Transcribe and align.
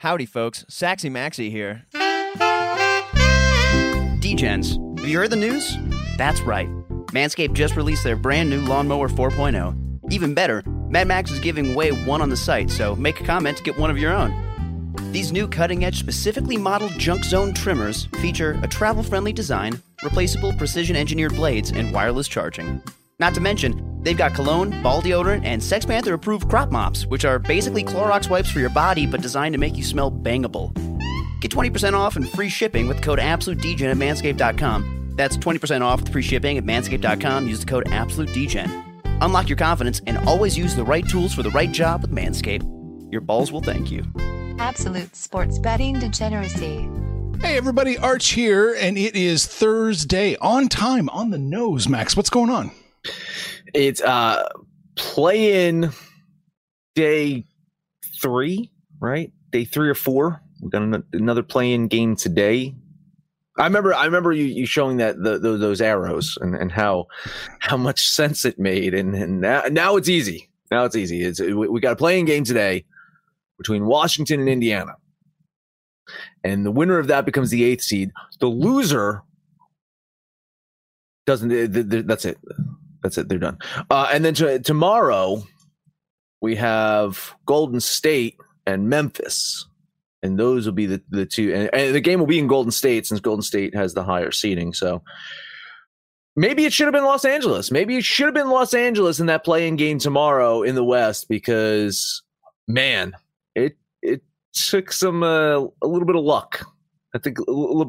Howdy, 0.00 0.26
folks. 0.26 0.64
Saxy 0.68 1.10
Maxi 1.10 1.50
here. 1.50 1.86
DGens, 4.20 4.98
have 5.00 5.08
you 5.08 5.18
heard 5.18 5.30
the 5.30 5.36
news? 5.36 5.74
That's 6.18 6.42
right. 6.42 6.68
Manscaped 7.12 7.54
just 7.54 7.76
released 7.76 8.04
their 8.04 8.16
brand 8.16 8.50
new 8.50 8.60
Lawnmower 8.60 9.08
4.0. 9.08 10.12
Even 10.12 10.34
better, 10.34 10.62
Mad 10.90 11.08
Max 11.08 11.30
is 11.30 11.40
giving 11.40 11.72
away 11.72 11.92
one 11.92 12.20
on 12.20 12.28
the 12.28 12.36
site, 12.36 12.70
so 12.70 12.94
make 12.94 13.20
a 13.22 13.24
comment 13.24 13.56
to 13.56 13.62
get 13.62 13.78
one 13.78 13.90
of 13.90 13.96
your 13.96 14.12
own. 14.12 14.92
These 15.12 15.32
new 15.32 15.48
cutting 15.48 15.84
edge, 15.84 15.98
specifically 15.98 16.58
modeled 16.58 16.92
Junk 16.98 17.24
Zone 17.24 17.54
trimmers 17.54 18.04
feature 18.20 18.58
a 18.62 18.68
travel 18.68 19.02
friendly 19.02 19.32
design, 19.32 19.80
replaceable 20.02 20.52
precision 20.52 20.94
engineered 20.94 21.34
blades, 21.34 21.70
and 21.70 21.90
wireless 21.90 22.28
charging. 22.28 22.82
Not 23.18 23.34
to 23.34 23.40
mention, 23.40 24.02
they've 24.02 24.16
got 24.16 24.34
cologne, 24.34 24.82
ball 24.82 25.00
deodorant, 25.00 25.44
and 25.44 25.62
Sex 25.62 25.86
Panther 25.86 26.12
approved 26.12 26.50
crop 26.50 26.70
mops, 26.70 27.06
which 27.06 27.24
are 27.24 27.38
basically 27.38 27.82
Clorox 27.82 28.28
wipes 28.28 28.50
for 28.50 28.60
your 28.60 28.70
body 28.70 29.06
but 29.06 29.22
designed 29.22 29.54
to 29.54 29.58
make 29.58 29.76
you 29.76 29.84
smell 29.84 30.10
bangable. 30.10 30.74
Get 31.40 31.50
20% 31.50 31.94
off 31.94 32.16
and 32.16 32.28
free 32.28 32.50
shipping 32.50 32.88
with 32.88 33.00
code 33.00 33.18
AbsoluteDegen 33.18 33.90
at 33.90 33.96
manscaped.com. 33.96 35.14
That's 35.16 35.38
20% 35.38 35.80
off 35.80 36.00
with 36.02 36.12
free 36.12 36.22
shipping 36.22 36.58
at 36.58 36.64
manscaped.com. 36.64 37.46
Use 37.46 37.60
the 37.60 37.66
code 37.66 37.86
AbsoluteDegen. 37.86 38.84
Unlock 39.22 39.48
your 39.48 39.56
confidence 39.56 40.02
and 40.06 40.18
always 40.18 40.58
use 40.58 40.74
the 40.74 40.84
right 40.84 41.08
tools 41.08 41.32
for 41.32 41.42
the 41.42 41.50
right 41.50 41.72
job 41.72 42.02
with 42.02 42.10
Manscaped. 42.10 42.70
Your 43.10 43.22
balls 43.22 43.50
will 43.50 43.62
thank 43.62 43.90
you. 43.90 44.04
Absolute 44.58 45.16
sports 45.16 45.58
betting 45.58 45.98
degeneracy. 45.98 46.86
Hey 47.40 47.56
everybody, 47.56 47.96
Arch 47.96 48.28
here, 48.30 48.74
and 48.74 48.98
it 48.98 49.14
is 49.14 49.46
Thursday 49.46 50.36
on 50.36 50.68
time, 50.68 51.08
on 51.10 51.30
the 51.30 51.38
nose. 51.38 51.88
Max, 51.88 52.14
what's 52.14 52.30
going 52.30 52.50
on? 52.50 52.70
It's 53.74 54.00
uh 54.00 54.48
play 54.96 55.68
in 55.68 55.90
day 56.94 57.44
three, 58.20 58.70
right? 59.00 59.32
Day 59.50 59.64
three 59.64 59.88
or 59.88 59.94
four. 59.94 60.40
We've 60.60 60.70
got 60.70 60.82
an- 60.82 61.04
another 61.12 61.42
play 61.42 61.72
in 61.72 61.88
game 61.88 62.16
today. 62.16 62.74
I 63.58 63.64
remember 63.64 63.94
I 63.94 64.04
remember 64.04 64.32
you, 64.32 64.44
you 64.44 64.66
showing 64.66 64.98
that 64.98 65.22
the, 65.22 65.38
the, 65.38 65.56
those 65.56 65.80
arrows 65.80 66.36
and, 66.40 66.54
and 66.54 66.70
how 66.70 67.06
how 67.60 67.76
much 67.76 68.06
sense 68.06 68.44
it 68.44 68.58
made 68.58 68.94
and, 68.94 69.14
and 69.14 69.40
now, 69.40 69.62
now 69.70 69.96
it's 69.96 70.08
easy. 70.08 70.48
Now 70.70 70.84
it's 70.84 70.96
easy. 70.96 71.22
It's 71.22 71.40
we, 71.40 71.54
we 71.54 71.80
got 71.80 71.92
a 71.92 71.96
playing 71.96 72.26
game 72.26 72.44
today 72.44 72.84
between 73.58 73.86
Washington 73.86 74.40
and 74.40 74.48
Indiana. 74.48 74.96
And 76.44 76.64
the 76.64 76.70
winner 76.70 76.98
of 76.98 77.06
that 77.08 77.24
becomes 77.24 77.50
the 77.50 77.64
eighth 77.64 77.82
seed. 77.82 78.12
The 78.40 78.46
loser 78.46 79.22
doesn't. 81.26 81.48
th- 81.48 81.72
th- 81.72 81.88
th- 81.90 82.06
That's 82.06 82.24
it. 82.24 82.38
That's 83.02 83.18
it. 83.18 83.28
They're 83.28 83.38
done. 83.38 83.58
Uh, 83.90 84.08
and 84.12 84.24
then 84.24 84.34
to, 84.34 84.58
tomorrow 84.60 85.42
we 86.40 86.56
have 86.56 87.34
Golden 87.46 87.80
State 87.80 88.36
and 88.66 88.88
Memphis, 88.88 89.66
and 90.22 90.38
those 90.38 90.66
will 90.66 90.72
be 90.72 90.86
the 90.86 91.02
the 91.10 91.26
two. 91.26 91.52
And, 91.54 91.70
and 91.72 91.94
the 91.94 92.00
game 92.00 92.18
will 92.18 92.26
be 92.26 92.38
in 92.38 92.46
Golden 92.46 92.72
State 92.72 93.06
since 93.06 93.20
Golden 93.20 93.42
State 93.42 93.74
has 93.74 93.94
the 93.94 94.04
higher 94.04 94.30
seeding. 94.30 94.72
So 94.72 95.02
maybe 96.34 96.64
it 96.64 96.72
should 96.72 96.86
have 96.86 96.94
been 96.94 97.04
Los 97.04 97.24
Angeles. 97.24 97.70
Maybe 97.70 97.96
it 97.96 98.04
should 98.04 98.26
have 98.26 98.34
been 98.34 98.50
Los 98.50 98.74
Angeles 98.74 99.20
in 99.20 99.26
that 99.26 99.44
playing 99.44 99.76
game 99.76 99.98
tomorrow 99.98 100.62
in 100.62 100.74
the 100.74 100.84
West 100.84 101.28
because 101.28 102.22
man, 102.68 103.14
it 103.54 103.76
it 104.02 104.22
took 104.52 104.92
some 104.92 105.22
uh, 105.22 105.58
a 105.58 105.86
little 105.86 106.06
bit 106.06 106.16
of 106.16 106.24
luck. 106.24 106.64
I 107.14 107.18
think 107.18 107.38
Le- 107.46 107.86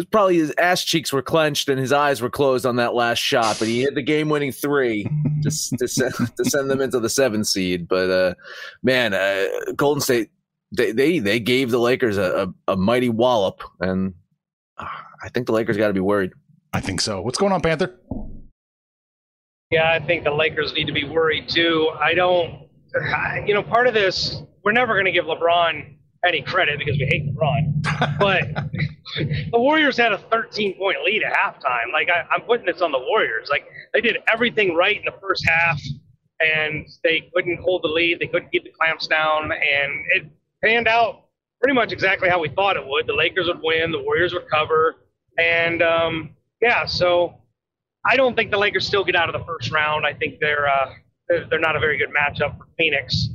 LeBron 0.00 0.10
probably 0.10 0.36
his 0.38 0.52
ass 0.58 0.84
cheeks 0.84 1.12
were 1.12 1.22
clenched 1.22 1.68
and 1.68 1.78
his 1.80 1.92
eyes 1.92 2.20
were 2.20 2.30
closed 2.30 2.66
on 2.66 2.76
that 2.76 2.94
last 2.94 3.18
shot, 3.18 3.56
but 3.58 3.66
he 3.68 3.82
hit 3.82 3.94
the 3.94 4.02
game 4.02 4.28
winning 4.28 4.52
three 4.52 5.04
to, 5.42 5.50
to, 5.78 5.88
send, 5.88 6.14
to 6.36 6.44
send 6.44 6.70
them 6.70 6.80
into 6.80 7.00
the 7.00 7.08
seven 7.08 7.44
seed. 7.44 7.88
But 7.88 8.10
uh, 8.10 8.34
man, 8.82 9.14
uh, 9.14 9.46
Golden 9.74 10.00
State 10.00 10.30
they, 10.72 10.92
they 10.92 11.20
they 11.20 11.38
gave 11.40 11.70
the 11.70 11.78
Lakers 11.78 12.18
a, 12.18 12.52
a, 12.68 12.72
a 12.72 12.76
mighty 12.76 13.08
wallop, 13.08 13.62
and 13.80 14.14
uh, 14.78 14.86
I 15.22 15.28
think 15.28 15.46
the 15.46 15.52
Lakers 15.52 15.76
got 15.76 15.88
to 15.88 15.94
be 15.94 16.00
worried. 16.00 16.32
I 16.72 16.80
think 16.80 17.00
so. 17.00 17.22
What's 17.22 17.38
going 17.38 17.52
on, 17.52 17.60
Panther? 17.62 17.94
Yeah, 19.70 19.90
I 19.90 20.04
think 20.04 20.24
the 20.24 20.32
Lakers 20.32 20.72
need 20.74 20.86
to 20.86 20.92
be 20.92 21.04
worried 21.04 21.48
too. 21.48 21.90
I 22.00 22.14
don't, 22.14 22.68
I- 23.14 23.44
you 23.46 23.54
know, 23.54 23.62
part 23.62 23.86
of 23.86 23.94
this, 23.94 24.42
we're 24.64 24.72
never 24.72 24.92
going 24.94 25.06
to 25.06 25.12
give 25.12 25.24
LeBron 25.24 25.95
any 26.26 26.42
credit 26.42 26.78
because 26.78 26.98
we 26.98 27.06
hate 27.06 27.26
the 27.26 27.32
LeBron. 27.32 28.18
But 28.18 28.44
the 29.52 29.58
Warriors 29.58 29.96
had 29.96 30.12
a 30.12 30.18
13 30.18 30.76
point 30.76 30.98
lead 31.04 31.22
at 31.22 31.32
halftime. 31.32 31.92
Like, 31.92 32.08
I, 32.08 32.24
I'm 32.32 32.42
putting 32.42 32.66
this 32.66 32.80
on 32.80 32.92
the 32.92 32.98
Warriors. 32.98 33.48
Like, 33.50 33.66
they 33.92 34.00
did 34.00 34.18
everything 34.32 34.74
right 34.74 34.96
in 34.96 35.04
the 35.04 35.18
first 35.20 35.46
half, 35.48 35.80
and 36.40 36.86
they 37.02 37.30
couldn't 37.34 37.60
hold 37.60 37.82
the 37.82 37.88
lead. 37.88 38.18
They 38.20 38.26
couldn't 38.26 38.50
keep 38.50 38.64
the 38.64 38.72
clamps 38.78 39.06
down, 39.06 39.44
and 39.52 40.04
it 40.14 40.26
panned 40.62 40.88
out 40.88 41.24
pretty 41.60 41.74
much 41.74 41.92
exactly 41.92 42.28
how 42.28 42.40
we 42.40 42.48
thought 42.50 42.76
it 42.76 42.86
would. 42.86 43.06
The 43.06 43.14
Lakers 43.14 43.46
would 43.46 43.60
win, 43.62 43.92
the 43.92 44.02
Warriors 44.02 44.34
would 44.34 44.48
cover, 44.50 44.96
and 45.38 45.82
um, 45.82 46.30
yeah, 46.60 46.86
so 46.86 47.34
I 48.04 48.16
don't 48.16 48.34
think 48.34 48.50
the 48.50 48.58
Lakers 48.58 48.86
still 48.86 49.04
get 49.04 49.16
out 49.16 49.28
of 49.28 49.38
the 49.38 49.44
first 49.44 49.70
round. 49.72 50.06
I 50.06 50.12
think 50.12 50.38
they're 50.40 50.68
uh, 50.68 50.94
they're, 51.28 51.46
they're 51.48 51.60
not 51.60 51.76
a 51.76 51.80
very 51.80 51.98
good 51.98 52.10
matchup 52.10 52.58
for 52.58 52.66
Phoenix. 52.78 53.28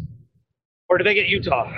Or 0.92 0.98
do 0.98 1.06
they 1.06 1.14
get 1.14 1.28
Utah? 1.28 1.72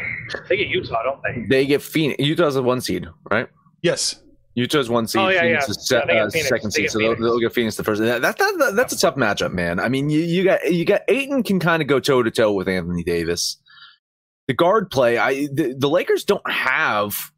They 0.50 0.58
get 0.58 0.70
Utah, 0.70 1.04
don't 1.04 1.22
they? 1.22 1.46
They 1.48 1.66
get 1.68 1.84
Phoenix. 1.84 2.18
Utah's 2.18 2.56
a 2.56 2.64
one 2.64 2.82
seed, 2.82 3.06
right? 3.30 3.48
Yes. 3.84 4.24
Utah's 4.56 4.90
one 4.90 5.06
seed. 5.06 5.22
Oh, 5.22 5.30
yeah, 5.30 5.42
Phoenix 5.42 5.66
yeah. 5.68 5.70
is 5.70 5.88
se- 5.88 5.96
Yeah, 6.08 6.24
uh, 6.24 6.30
Phoenix. 6.32 6.50
second 6.50 6.72
seed, 6.72 6.86
get 6.86 6.92
so 6.92 6.98
they'll, 6.98 7.16
they'll 7.16 7.40
get 7.40 7.54
Phoenix 7.54 7.76
the 7.76 7.84
first. 7.84 8.02
That, 8.02 8.24
that, 8.24 8.40
that 8.40 8.74
that's 8.76 8.92
a 8.92 8.98
tough 8.98 9.14
matchup, 9.14 9.54
man. 9.54 9.80
I 9.80 9.88
mean, 9.88 10.10
you, 10.10 10.22
you 10.22 10.44
got 10.44 10.74
you 10.74 10.84
got 10.84 11.02
Ayton 11.10 11.44
can 11.44 11.60
kind 11.60 11.84
of 11.84 11.88
go 11.88 12.00
toe 12.00 12.24
to 12.24 12.32
toe 12.32 12.54
with 12.54 12.68
Anthony 12.68 13.04
Davis. 13.04 13.58
The 14.48 14.56
guard 14.56 14.90
play, 14.90 15.20
I 15.20 15.46
the, 15.54 15.76
the 15.78 15.90
Lakers 15.90 16.24
don't 16.24 16.50
have 16.50 17.32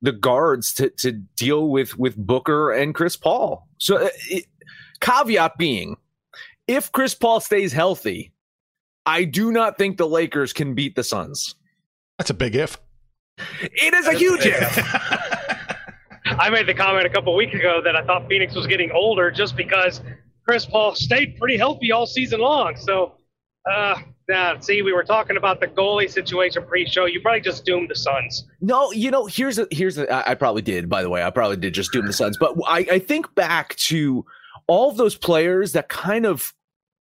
the 0.00 0.12
guards 0.12 0.72
to 0.74 0.88
to 0.88 1.12
deal 1.12 1.68
with 1.68 1.98
with 1.98 2.16
Booker 2.16 2.72
and 2.72 2.94
Chris 2.94 3.14
Paul. 3.14 3.68
So, 3.76 3.96
uh, 3.98 4.08
it, 4.30 4.46
caveat 5.00 5.58
being, 5.58 5.96
if 6.66 6.90
Chris 6.92 7.14
Paul 7.14 7.40
stays 7.40 7.74
healthy, 7.74 8.32
I 9.06 9.24
do 9.24 9.50
not 9.50 9.78
think 9.78 9.96
the 9.96 10.06
Lakers 10.06 10.52
can 10.52 10.74
beat 10.74 10.94
the 10.94 11.04
Suns. 11.04 11.54
That's 12.18 12.30
a 12.30 12.34
big 12.34 12.54
if. 12.54 12.78
It 13.62 13.94
is 13.94 14.06
a 14.06 14.12
huge 14.12 14.42
if. 14.44 14.78
I 16.26 16.50
made 16.50 16.66
the 16.66 16.74
comment 16.74 17.06
a 17.06 17.10
couple 17.10 17.34
weeks 17.34 17.54
ago 17.54 17.80
that 17.82 17.96
I 17.96 18.04
thought 18.04 18.28
Phoenix 18.28 18.54
was 18.54 18.66
getting 18.66 18.90
older 18.92 19.30
just 19.30 19.56
because 19.56 20.00
Chris 20.46 20.66
Paul 20.66 20.94
stayed 20.94 21.36
pretty 21.38 21.56
healthy 21.56 21.92
all 21.92 22.06
season 22.06 22.40
long. 22.40 22.76
So, 22.76 23.14
uh, 23.70 23.96
yeah, 24.28 24.58
see, 24.60 24.82
we 24.82 24.92
were 24.92 25.02
talking 25.02 25.36
about 25.36 25.60
the 25.60 25.66
goalie 25.66 26.10
situation 26.10 26.64
pre-show. 26.64 27.06
You 27.06 27.20
probably 27.20 27.40
just 27.40 27.64
doomed 27.64 27.90
the 27.90 27.96
Suns. 27.96 28.46
No, 28.60 28.92
you 28.92 29.10
know, 29.10 29.26
here's 29.26 29.58
a, 29.58 29.66
here's 29.70 29.98
a, 29.98 30.12
I 30.12 30.32
I 30.32 30.34
probably 30.34 30.62
did. 30.62 30.88
By 30.88 31.02
the 31.02 31.10
way, 31.10 31.22
I 31.22 31.30
probably 31.30 31.56
did 31.56 31.74
just 31.74 31.92
doom 31.92 32.06
the 32.06 32.12
Suns, 32.12 32.36
but 32.38 32.54
I, 32.66 32.86
I 32.90 32.98
think 33.00 33.34
back 33.34 33.74
to 33.76 34.24
all 34.66 34.90
of 34.90 34.96
those 34.96 35.16
players 35.16 35.72
that 35.72 35.88
kind 35.88 36.26
of 36.26 36.54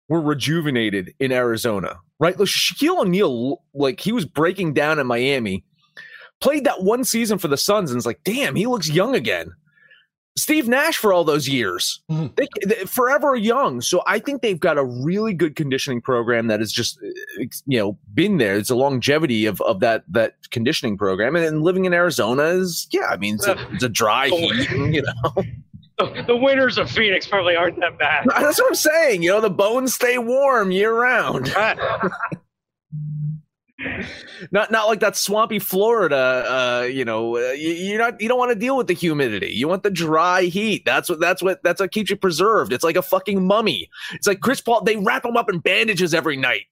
were 0.08 0.20
rejuvenated 0.20 1.14
in 1.20 1.32
Arizona, 1.32 1.98
right? 2.18 2.38
Like 2.38 2.48
Shaquille 2.48 3.00
O'Neal, 3.00 3.62
like 3.74 4.00
he 4.00 4.12
was 4.12 4.24
breaking 4.24 4.74
down 4.74 4.98
in 4.98 5.06
Miami, 5.06 5.64
played 6.40 6.64
that 6.64 6.82
one 6.82 7.04
season 7.04 7.38
for 7.38 7.48
the 7.48 7.56
Suns, 7.56 7.90
and 7.90 7.98
it's 7.98 8.06
like, 8.06 8.20
damn, 8.24 8.54
he 8.54 8.66
looks 8.66 8.88
young 8.88 9.14
again. 9.14 9.52
Steve 10.36 10.68
Nash 10.68 10.96
for 10.96 11.12
all 11.12 11.24
those 11.24 11.48
years, 11.48 12.00
Mhm. 12.08 12.34
they, 12.36 12.46
they 12.64 12.84
forever 12.84 13.34
young. 13.34 13.80
So 13.80 14.02
I 14.06 14.20
think 14.20 14.40
they've 14.40 14.58
got 14.60 14.78
a 14.78 14.84
really 14.84 15.34
good 15.34 15.56
conditioning 15.56 16.00
program 16.00 16.46
that 16.46 16.60
has 16.60 16.70
just, 16.70 16.96
you 17.66 17.78
know, 17.78 17.98
been 18.14 18.38
there. 18.38 18.56
It's 18.56 18.70
a 18.70 18.76
longevity 18.76 19.46
of, 19.46 19.60
of 19.62 19.80
that 19.80 20.04
that 20.12 20.34
conditioning 20.52 20.96
program, 20.96 21.34
and, 21.34 21.44
then 21.44 21.62
living 21.62 21.86
in 21.86 21.92
Arizona 21.92 22.44
is, 22.44 22.86
yeah, 22.92 23.06
I 23.10 23.16
mean, 23.16 23.34
it's 23.34 23.48
a, 23.48 23.56
it's 23.72 23.82
a 23.82 23.88
dry 23.88 24.28
heat, 24.28 24.70
you 24.70 25.02
know. 25.02 25.42
The, 25.98 26.24
the 26.26 26.36
winners 26.36 26.78
of 26.78 26.90
Phoenix 26.90 27.26
probably 27.26 27.56
aren't 27.56 27.78
that 27.80 27.98
bad. 27.98 28.26
That's 28.40 28.60
what 28.60 28.68
I'm 28.68 28.74
saying. 28.74 29.22
You 29.22 29.30
know, 29.30 29.40
the 29.40 29.50
bones 29.50 29.94
stay 29.94 30.18
warm 30.18 30.70
year 30.70 30.94
round. 30.94 31.52
Not 34.50 34.72
not 34.72 34.88
like 34.88 34.98
that 35.00 35.16
swampy 35.16 35.60
Florida. 35.60 36.16
Uh, 36.16 36.86
you 36.86 37.04
know, 37.04 37.36
uh, 37.36 37.52
you, 37.52 37.70
you're 37.70 37.98
not. 37.98 38.20
You 38.20 38.26
don't 38.26 38.38
want 38.38 38.50
to 38.50 38.58
deal 38.58 38.76
with 38.76 38.88
the 38.88 38.92
humidity. 38.92 39.52
You 39.52 39.68
want 39.68 39.84
the 39.84 39.90
dry 39.90 40.42
heat. 40.42 40.84
That's 40.84 41.08
what. 41.08 41.20
That's 41.20 41.40
what. 41.44 41.62
That's 41.62 41.80
what 41.80 41.92
keeps 41.92 42.10
you 42.10 42.16
preserved. 42.16 42.72
It's 42.72 42.82
like 42.82 42.96
a 42.96 43.02
fucking 43.02 43.46
mummy. 43.46 43.88
It's 44.14 44.26
like 44.26 44.40
Chris 44.40 44.60
Paul. 44.60 44.82
They 44.82 44.96
wrap 44.96 45.24
him 45.24 45.36
up 45.36 45.48
in 45.48 45.60
bandages 45.60 46.12
every 46.12 46.36
night. 46.36 46.62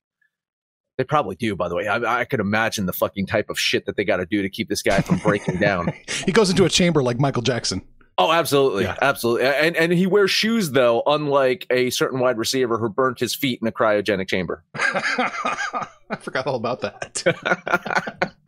They 0.99 1.05
probably 1.05 1.37
do, 1.37 1.55
by 1.55 1.69
the 1.69 1.77
way. 1.77 1.87
I, 1.87 2.23
I 2.23 2.25
could 2.25 2.41
imagine 2.41 2.87
the 2.87 2.93
fucking 2.93 3.27
type 3.27 3.51
of 3.51 3.59
shit 3.59 3.87
that 3.87 3.97
they 3.97 4.05
got 4.05 4.17
to 4.17 4.27
do 4.27 4.43
to 4.43 4.49
keep 4.49 4.69
this 4.69 4.83
guy 4.83 5.01
from 5.01 5.19
breaking 5.19 5.61
down. 5.61 5.93
he 6.09 6.33
goes 6.33 6.51
into 6.51 6.65
a 6.65 6.69
chamber 6.69 7.05
like 7.05 7.21
Michael 7.21 7.43
Jackson. 7.43 7.83
Oh, 8.19 8.33
absolutely, 8.33 8.85
Yeah. 8.85 8.97
absolutely, 9.03 9.47
and 9.47 9.77
and 9.77 9.93
he 9.93 10.07
wears 10.07 10.31
shoes 10.31 10.71
though, 10.71 11.03
unlike 11.07 11.67
a 11.71 11.91
certain 11.91 12.19
wide 12.19 12.39
receiver 12.39 12.79
who 12.79 12.89
burnt 12.89 13.21
his 13.21 13.35
feet 13.35 13.59
in 13.61 13.69
a 13.69 13.73
cryogenic 13.73 14.27
chamber. 14.29 14.65
I 14.75 16.17
forgot 16.21 16.47
all 16.47 16.55
about 16.57 16.81
that. 16.81 18.33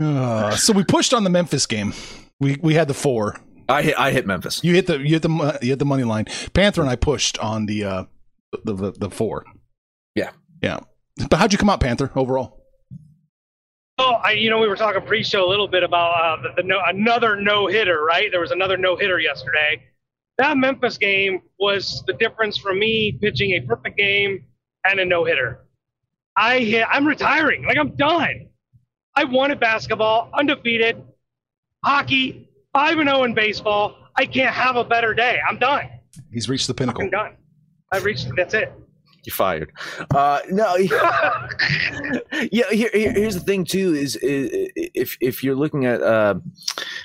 Uh, 0.00 0.50
so 0.56 0.72
we 0.72 0.82
pushed 0.84 1.14
on 1.14 1.22
the 1.22 1.30
Memphis 1.30 1.66
game. 1.66 1.92
We 2.40 2.56
we 2.60 2.74
had 2.74 2.88
the 2.88 2.94
four. 2.94 3.36
I 3.68 3.82
hit, 3.82 3.98
I 3.98 4.10
hit 4.10 4.26
Memphis. 4.26 4.62
You 4.64 4.74
hit 4.74 4.88
the 4.88 4.98
you 4.98 5.10
hit 5.10 5.22
the 5.22 5.58
you 5.62 5.68
hit 5.70 5.78
the 5.78 5.84
money 5.84 6.02
line. 6.02 6.26
Panther 6.52 6.80
and 6.80 6.90
I 6.90 6.96
pushed 6.96 7.38
on 7.38 7.66
the 7.66 7.84
uh 7.84 8.04
the 8.64 8.74
the, 8.74 8.90
the 8.90 9.10
four. 9.10 9.44
Yeah. 10.16 10.30
yeah. 10.62 10.80
But 11.30 11.36
how'd 11.38 11.52
you 11.52 11.58
come 11.58 11.70
out, 11.70 11.78
Panther? 11.80 12.10
Overall, 12.16 12.63
Oh, 13.98 14.14
I, 14.24 14.32
you 14.32 14.50
know, 14.50 14.58
we 14.58 14.66
were 14.66 14.76
talking 14.76 15.02
pre-show 15.02 15.46
a 15.46 15.48
little 15.48 15.68
bit 15.68 15.84
about 15.84 16.12
uh, 16.12 16.42
the, 16.42 16.62
the 16.62 16.66
no, 16.66 16.80
another 16.86 17.36
no-hitter, 17.36 18.02
right? 18.02 18.28
There 18.30 18.40
was 18.40 18.50
another 18.50 18.76
no-hitter 18.76 19.20
yesterday. 19.20 19.82
That 20.38 20.56
Memphis 20.56 20.98
game 20.98 21.42
was 21.60 22.02
the 22.08 22.14
difference 22.14 22.58
for 22.58 22.74
me 22.74 23.12
pitching 23.12 23.52
a 23.52 23.60
perfect 23.60 23.96
game 23.96 24.44
and 24.84 24.98
a 24.98 25.04
no-hitter. 25.04 25.60
I 26.36 26.58
hit, 26.58 26.86
I'm 26.90 27.06
retiring. 27.06 27.64
Like 27.64 27.78
I'm 27.78 27.94
done. 27.94 28.48
I 29.14 29.24
won 29.24 29.52
at 29.52 29.60
basketball, 29.60 30.28
undefeated, 30.34 31.00
hockey, 31.84 32.48
five 32.72 32.98
and 32.98 33.08
zero 33.08 33.22
in 33.22 33.34
baseball. 33.34 33.96
I 34.16 34.26
can't 34.26 34.52
have 34.52 34.74
a 34.74 34.82
better 34.84 35.14
day. 35.14 35.38
I'm 35.48 35.58
done. 35.58 35.88
he's 36.32 36.48
reached 36.48 36.66
the 36.66 36.74
pinnacle. 36.74 37.04
I'm 37.04 37.10
done. 37.10 37.36
I've 37.92 38.04
reached. 38.04 38.28
That's 38.36 38.54
it. 38.54 38.72
You 39.24 39.32
fired. 39.32 39.72
Uh, 40.14 40.40
no. 40.50 40.76
yeah. 40.76 41.48
Here, 42.70 42.90
here- 42.92 43.12
here's 43.12 43.34
the 43.34 43.40
thing 43.44 43.64
too: 43.64 43.94
is, 43.94 44.16
is 44.16 44.50
if 44.76 45.16
if 45.20 45.42
you're 45.42 45.54
looking 45.56 45.86
at 45.86 46.02
uh, 46.02 46.34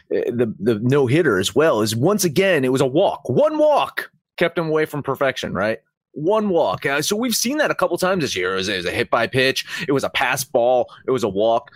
the 0.10 0.54
the 0.60 0.80
no 0.82 1.08
hitter 1.08 1.38
as 1.40 1.56
well, 1.56 1.82
is 1.82 1.96
once 1.96 2.24
again 2.26 2.66
it 2.66 2.72
was 2.72 2.82
a 2.82 2.86
walk. 2.86 3.30
One 3.30 3.58
walk 3.58 4.12
kept 4.38 4.58
him 4.58 4.68
away 4.68 4.86
from 4.86 5.02
perfection. 5.04 5.54
Right. 5.54 5.80
One 6.14 6.50
walk. 6.50 6.86
Uh, 6.86 7.02
so 7.02 7.16
we've 7.16 7.36
seen 7.36 7.58
that 7.60 7.72
a 7.72 7.76
couple 7.76 7.98
times 7.98 8.24
this 8.24 8.36
year. 8.36 8.54
It 8.54 8.58
was, 8.58 8.68
it 8.70 8.78
was 8.78 8.86
a 8.86 8.92
hit 8.92 9.10
by 9.10 9.28
pitch. 9.28 9.66
It 9.88 9.92
was 9.92 10.04
a 10.04 10.10
pass 10.10 10.44
ball. 10.44 10.88
It 11.08 11.12
was 11.12 11.24
a 11.24 11.30
walk. 11.30 11.70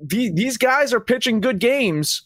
The, 0.00 0.30
these 0.30 0.56
guys 0.56 0.92
are 0.92 1.00
pitching 1.00 1.40
good 1.40 1.58
games, 1.58 2.22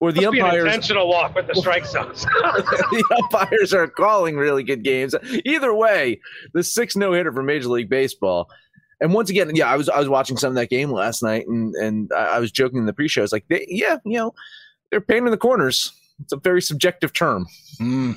or 0.00 0.12
the 0.12 0.22
Must 0.22 0.32
be 0.32 0.38
an 0.38 0.44
umpires 0.44 0.64
intentional 0.64 1.08
walk 1.08 1.34
with 1.34 1.48
the 1.48 1.54
strike 1.54 1.84
zones. 1.84 2.22
the 2.24 3.04
umpires 3.22 3.74
are 3.74 3.88
calling 3.88 4.36
really 4.36 4.62
good 4.62 4.84
games. 4.84 5.14
Either 5.44 5.74
way, 5.74 6.20
the 6.54 6.62
six 6.62 6.94
no 6.94 7.12
hitter 7.12 7.32
for 7.32 7.42
Major 7.42 7.68
League 7.68 7.88
Baseball. 7.88 8.48
And 9.00 9.12
once 9.12 9.30
again, 9.30 9.54
yeah, 9.54 9.70
I 9.70 9.76
was 9.76 9.88
I 9.88 9.98
was 9.98 10.08
watching 10.08 10.36
some 10.36 10.50
of 10.50 10.54
that 10.56 10.70
game 10.70 10.90
last 10.90 11.22
night, 11.22 11.46
and 11.46 11.74
and 11.76 12.10
I 12.12 12.36
I 12.36 12.38
was 12.38 12.50
joking 12.50 12.78
in 12.78 12.86
the 12.86 12.92
pre-show. 12.92 13.22
It's 13.22 13.32
like, 13.32 13.46
they, 13.48 13.66
yeah, 13.68 13.98
you 14.04 14.18
know, 14.18 14.34
they're 14.90 15.00
painting 15.00 15.30
the 15.30 15.36
corners. 15.36 15.92
It's 16.20 16.32
a 16.32 16.36
very 16.36 16.62
subjective 16.62 17.12
term. 17.12 17.46
Mm. 17.80 18.16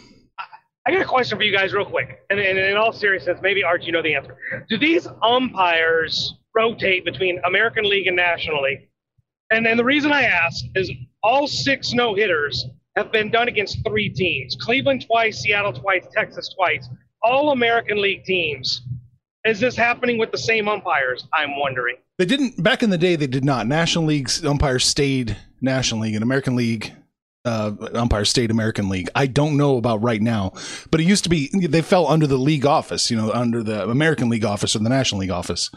I 0.87 0.91
got 0.91 1.01
a 1.01 1.05
question 1.05 1.37
for 1.37 1.43
you 1.43 1.55
guys, 1.55 1.73
real 1.73 1.85
quick. 1.85 2.21
And, 2.31 2.39
and 2.39 2.57
in 2.57 2.75
all 2.75 2.91
seriousness, 2.91 3.39
maybe 3.43 3.63
Art, 3.63 3.83
you 3.83 3.91
know 3.91 4.01
the 4.01 4.15
answer. 4.15 4.35
Do 4.67 4.79
these 4.79 5.07
umpires 5.21 6.33
rotate 6.55 7.05
between 7.05 7.39
American 7.45 7.87
League 7.87 8.07
and 8.07 8.15
National 8.15 8.63
League? 8.63 8.89
And 9.51 9.63
then 9.63 9.77
the 9.77 9.83
reason 9.83 10.11
I 10.11 10.23
ask 10.23 10.65
is 10.75 10.89
all 11.23 11.47
six 11.47 11.93
no 11.93 12.15
hitters 12.15 12.65
have 12.95 13.11
been 13.11 13.31
done 13.31 13.47
against 13.47 13.79
three 13.87 14.09
teams 14.09 14.55
Cleveland 14.59 15.05
twice, 15.05 15.41
Seattle 15.41 15.73
twice, 15.73 16.05
Texas 16.13 16.53
twice. 16.55 16.87
All 17.23 17.51
American 17.51 18.01
League 18.01 18.23
teams. 18.23 18.81
Is 19.45 19.59
this 19.59 19.75
happening 19.75 20.17
with 20.17 20.31
the 20.31 20.37
same 20.37 20.67
umpires? 20.67 21.27
I'm 21.33 21.59
wondering. 21.59 21.97
They 22.17 22.25
didn't 22.25 22.61
back 22.61 22.83
in 22.83 22.91
the 22.91 22.97
day. 22.97 23.15
They 23.15 23.27
did 23.27 23.43
not. 23.43 23.67
National 23.67 24.05
League 24.05 24.29
umpires 24.45 24.85
stayed 24.85 25.35
National 25.61 26.01
League, 26.01 26.13
and 26.13 26.23
American 26.23 26.55
League 26.55 26.93
uh, 27.45 27.71
umpires 27.93 28.29
stayed 28.29 28.51
American 28.51 28.89
League. 28.89 29.09
I 29.15 29.25
don't 29.25 29.57
know 29.57 29.77
about 29.77 30.03
right 30.03 30.21
now, 30.21 30.53
but 30.91 30.99
it 30.99 31.07
used 31.07 31.23
to 31.23 31.29
be 31.29 31.49
they 31.53 31.81
fell 31.81 32.07
under 32.07 32.27
the 32.27 32.37
league 32.37 32.65
office. 32.65 33.09
You 33.09 33.17
know, 33.17 33.31
under 33.31 33.63
the 33.63 33.89
American 33.89 34.29
League 34.29 34.45
office 34.45 34.75
or 34.75 34.79
the 34.79 34.89
National 34.89 35.21
League 35.21 35.31
office. 35.31 35.71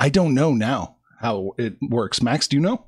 I 0.00 0.08
don't 0.08 0.34
know 0.34 0.52
now 0.52 0.96
how 1.20 1.52
it 1.58 1.76
works. 1.80 2.20
Max, 2.20 2.48
do 2.48 2.56
you 2.56 2.62
know? 2.62 2.86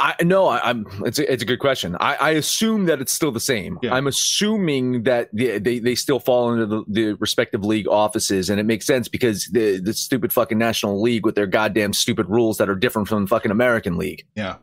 I 0.00 0.14
no, 0.22 0.46
I, 0.46 0.60
I'm. 0.70 0.86
It's 1.04 1.18
a, 1.18 1.30
it's 1.30 1.42
a 1.42 1.46
good 1.46 1.58
question. 1.58 1.94
I, 2.00 2.14
I 2.16 2.30
assume 2.30 2.86
that 2.86 3.02
it's 3.02 3.12
still 3.12 3.32
the 3.32 3.38
same. 3.38 3.78
Yeah. 3.82 3.94
I'm 3.94 4.06
assuming 4.06 5.02
that 5.02 5.28
they, 5.32 5.58
they 5.58 5.78
they 5.78 5.94
still 5.94 6.18
fall 6.18 6.48
under 6.48 6.64
the, 6.64 6.84
the 6.88 7.12
respective 7.14 7.66
league 7.66 7.86
offices, 7.86 8.48
and 8.48 8.58
it 8.58 8.64
makes 8.64 8.86
sense 8.86 9.08
because 9.08 9.44
the 9.52 9.78
the 9.78 9.92
stupid 9.92 10.32
fucking 10.32 10.56
National 10.56 11.02
League 11.02 11.26
with 11.26 11.34
their 11.34 11.46
goddamn 11.46 11.92
stupid 11.92 12.30
rules 12.30 12.56
that 12.56 12.70
are 12.70 12.74
different 12.74 13.08
from 13.08 13.24
the 13.24 13.28
fucking 13.28 13.50
American 13.50 13.98
League. 13.98 14.26
Yeah. 14.34 14.56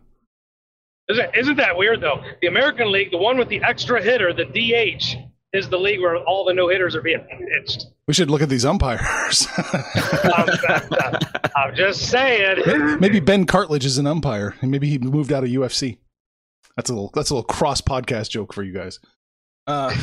Isn't, 1.10 1.36
isn't 1.36 1.56
that 1.58 1.78
weird, 1.78 2.02
though? 2.02 2.22
The 2.42 2.48
American 2.48 2.92
League, 2.92 3.12
the 3.12 3.18
one 3.18 3.38
with 3.38 3.48
the 3.48 3.62
extra 3.64 4.02
hitter, 4.02 4.34
the 4.34 4.46
DH, 4.46 5.16
is 5.58 5.68
the 5.70 5.78
league 5.78 6.00
where 6.00 6.16
all 6.18 6.46
the 6.46 6.54
no 6.54 6.70
hitters 6.70 6.96
are 6.96 7.02
being 7.02 7.20
pitched. 7.20 7.88
We 8.08 8.14
should 8.14 8.30
look 8.30 8.42
at 8.42 8.50
these 8.50 8.66
umpires. 8.66 9.48
I'm, 9.58 10.50
I'm 11.56 11.76
just 11.76 12.10
saying. 12.10 13.00
maybe 13.00 13.20
Ben 13.20 13.46
Cartledge 13.46 13.84
is 13.86 13.98
an 13.98 14.08
umpire, 14.08 14.56
and 14.62 14.72
maybe 14.72 14.88
he 14.88 14.98
moved 14.98 15.34
out 15.34 15.44
of 15.44 15.50
UFC. 15.50 15.98
That's 16.78 16.90
a 16.90 16.94
little 16.94 17.12
that's 17.14 17.32
a 17.32 17.36
little 17.36 17.48
cross 17.48 17.82
podcast 17.82 18.30
joke 18.30 18.54
for 18.54 18.64
you 18.64 18.72
guys. 18.74 19.00
Uh, 19.66 19.94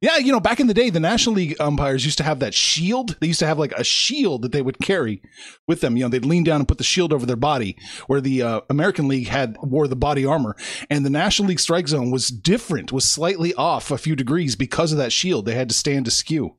yeah, 0.00 0.18
you 0.18 0.30
know, 0.30 0.38
back 0.38 0.60
in 0.60 0.68
the 0.68 0.74
day, 0.74 0.90
the 0.90 1.00
National 1.00 1.34
League 1.34 1.56
umpires 1.58 2.04
used 2.04 2.18
to 2.18 2.24
have 2.24 2.38
that 2.38 2.54
shield. 2.54 3.16
They 3.20 3.26
used 3.26 3.40
to 3.40 3.46
have 3.46 3.58
like 3.58 3.72
a 3.72 3.82
shield 3.82 4.42
that 4.42 4.52
they 4.52 4.62
would 4.62 4.78
carry 4.78 5.20
with 5.66 5.80
them. 5.80 5.96
You 5.96 6.04
know, 6.04 6.08
they'd 6.08 6.24
lean 6.24 6.44
down 6.44 6.60
and 6.60 6.68
put 6.68 6.78
the 6.78 6.84
shield 6.84 7.12
over 7.12 7.26
their 7.26 7.34
body, 7.34 7.76
where 8.06 8.20
the 8.20 8.42
uh, 8.42 8.60
American 8.70 9.08
League 9.08 9.26
had 9.26 9.56
wore 9.60 9.88
the 9.88 9.96
body 9.96 10.24
armor, 10.24 10.54
and 10.88 11.04
the 11.04 11.10
National 11.10 11.48
League 11.48 11.58
strike 11.58 11.88
zone 11.88 12.12
was 12.12 12.28
different, 12.28 12.92
was 12.92 13.08
slightly 13.08 13.52
off 13.54 13.90
a 13.90 13.98
few 13.98 14.14
degrees 14.14 14.54
because 14.54 14.92
of 14.92 14.98
that 14.98 15.12
shield. 15.12 15.46
They 15.46 15.54
had 15.54 15.68
to 15.68 15.74
stand 15.74 16.06
askew. 16.06 16.54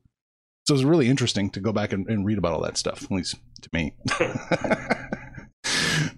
So 0.66 0.74
it 0.74 0.76
was 0.76 0.84
really 0.84 1.08
interesting 1.08 1.48
to 1.50 1.60
go 1.60 1.72
back 1.72 1.94
and, 1.94 2.06
and 2.08 2.26
read 2.26 2.36
about 2.36 2.52
all 2.52 2.62
that 2.62 2.76
stuff, 2.76 3.04
at 3.04 3.10
least 3.10 3.36
to 3.62 3.70
me. 3.72 3.94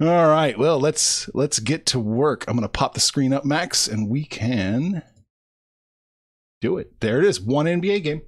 all 0.01 0.29
right, 0.29 0.59
well 0.59 0.81
let's 0.81 1.31
let's 1.35 1.61
get 1.61 1.87
to 1.87 2.01
work. 2.01 2.45
I'm 2.49 2.57
gonna 2.57 2.69
pop 2.69 2.95
the 2.95 3.01
screen 3.01 3.33
up, 3.33 3.45
Max, 3.45 3.87
and 3.87 4.09
we 4.09 4.25
can 4.25 5.05
do 6.63 6.79
it. 6.79 6.99
There 7.01 7.19
it 7.19 7.27
is, 7.27 7.41
one 7.41 7.67
NBA 7.67 8.03
game. 8.05 8.23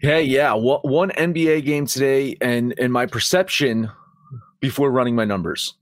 Hey, 0.00 0.22
yeah, 0.24 0.54
wha- 0.54 0.80
one 0.80 1.10
NBA 1.10 1.64
game 1.64 1.86
today, 1.86 2.36
and 2.40 2.74
and 2.78 2.92
my 2.92 3.06
perception 3.06 3.90
before 4.60 4.90
running 4.90 5.14
my 5.14 5.24
numbers, 5.26 5.74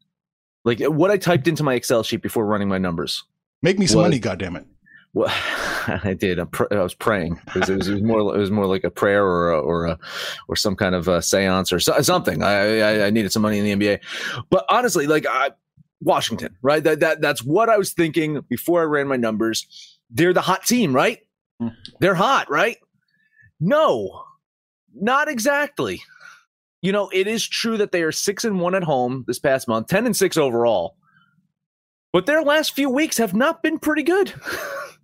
like 0.65 0.81
what 0.81 1.11
I 1.11 1.17
typed 1.17 1.47
into 1.49 1.63
my 1.63 1.75
Excel 1.75 2.03
sheet 2.03 2.21
before 2.21 2.45
running 2.45 2.69
my 2.69 2.79
numbers. 2.79 3.25
Make 3.63 3.79
me 3.79 3.87
some 3.87 3.99
Was- 4.03 4.07
money, 4.07 4.21
goddammit. 4.21 4.67
Well, 5.13 5.29
I 5.87 6.15
did. 6.19 6.39
I, 6.39 6.45
pr- 6.45 6.73
I 6.73 6.83
was 6.83 6.95
praying. 6.95 7.41
It 7.49 7.55
was, 7.57 7.69
it 7.69 7.77
was, 7.77 7.89
it 7.89 7.95
was 7.95 8.03
more. 8.03 8.37
It 8.37 8.39
was 8.39 8.51
more 8.51 8.67
like 8.67 8.85
a 8.85 8.91
prayer 8.91 9.25
or 9.25 9.53
a, 9.53 9.61
or 9.61 9.87
a, 9.87 9.99
or 10.49 10.57
some 10.57 10.75
kind 10.77 10.95
of 10.95 11.09
a 11.09 11.23
seance 11.23 11.73
or 11.73 11.81
so, 11.81 12.01
something. 12.03 12.43
I, 12.43 12.81
I 12.81 13.07
I 13.07 13.11
needed 13.11 13.33
some 13.33 13.43
money 13.43 13.59
in 13.59 13.79
the 13.79 13.87
NBA, 13.87 14.01
but 14.51 14.65
honestly, 14.69 15.07
like 15.07 15.27
I, 15.27 15.51
Washington, 16.01 16.57
right? 16.63 16.83
That 16.83 17.01
that 17.01 17.21
that's 17.21 17.43
what 17.45 17.69
I 17.69 17.77
was 17.79 17.93
thinking 17.93 18.41
before 18.49 18.81
I 18.83 18.85
ran 18.85 19.07
my 19.09 19.17
numbers. 19.17 19.99
They're 20.11 20.33
the 20.33 20.41
hot 20.41 20.65
team, 20.67 20.93
right? 20.95 21.21
They're 21.99 22.15
hot, 22.15 22.51
right? 22.51 22.79
No, 23.61 24.25
not 24.95 25.29
exactly. 25.29 26.03
You 26.83 26.93
know, 26.93 27.11
it 27.13 27.27
is 27.27 27.47
true 27.47 27.77
that 27.77 27.93
they 27.93 28.03
are 28.03 28.13
six 28.13 28.45
and 28.45 28.61
one 28.61 28.75
at 28.75 28.83
home 28.83 29.25
this 29.27 29.39
past 29.39 29.69
month, 29.69 29.89
ten 29.89 30.07
and 30.07 30.17
six 30.17 30.37
overall. 30.37 30.97
But 32.13 32.27
their 32.27 32.43
last 32.43 32.75
few 32.75 32.91
weeks 32.91 33.19
have 33.19 33.35
not 33.35 33.63
been 33.63 33.79
pretty 33.79 34.03
good. 34.03 34.33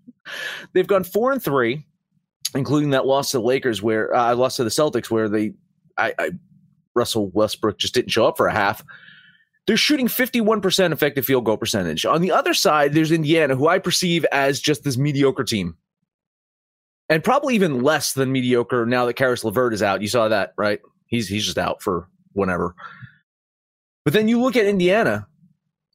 They've 0.72 0.86
gone 0.86 1.04
four 1.04 1.32
and 1.32 1.42
three, 1.42 1.86
including 2.54 2.90
that 2.90 3.06
loss 3.06 3.30
to 3.30 3.38
the 3.38 3.44
Lakers, 3.44 3.82
where 3.82 4.14
uh, 4.14 4.24
I 4.24 4.32
lost 4.32 4.56
to 4.56 4.64
the 4.64 4.70
Celtics, 4.70 5.10
where 5.10 5.28
they, 5.28 5.52
I, 5.96 6.14
I, 6.18 6.30
Russell 6.94 7.28
Westbrook 7.28 7.78
just 7.78 7.94
didn't 7.94 8.10
show 8.10 8.26
up 8.26 8.36
for 8.36 8.48
a 8.48 8.52
half. 8.52 8.82
They're 9.66 9.76
shooting 9.76 10.08
51% 10.08 10.92
effective 10.92 11.24
field 11.24 11.44
goal 11.44 11.56
percentage. 11.56 12.06
On 12.06 12.22
the 12.22 12.32
other 12.32 12.54
side, 12.54 12.94
there's 12.94 13.12
Indiana, 13.12 13.56
who 13.56 13.68
I 13.68 13.78
perceive 13.78 14.24
as 14.32 14.60
just 14.60 14.84
this 14.84 14.96
mediocre 14.96 15.44
team. 15.44 15.76
And 17.08 17.22
probably 17.22 17.54
even 17.54 17.82
less 17.82 18.12
than 18.14 18.32
mediocre 18.32 18.84
now 18.84 19.06
that 19.06 19.14
Caris 19.14 19.44
LeVert 19.44 19.72
is 19.72 19.82
out. 19.82 20.02
You 20.02 20.08
saw 20.08 20.28
that, 20.28 20.54
right? 20.56 20.80
He's 21.06 21.28
he's 21.28 21.44
just 21.44 21.58
out 21.58 21.82
for 21.82 22.08
whenever. 22.32 22.74
But 24.04 24.12
then 24.12 24.28
you 24.28 24.40
look 24.40 24.56
at 24.56 24.66
Indiana, 24.66 25.26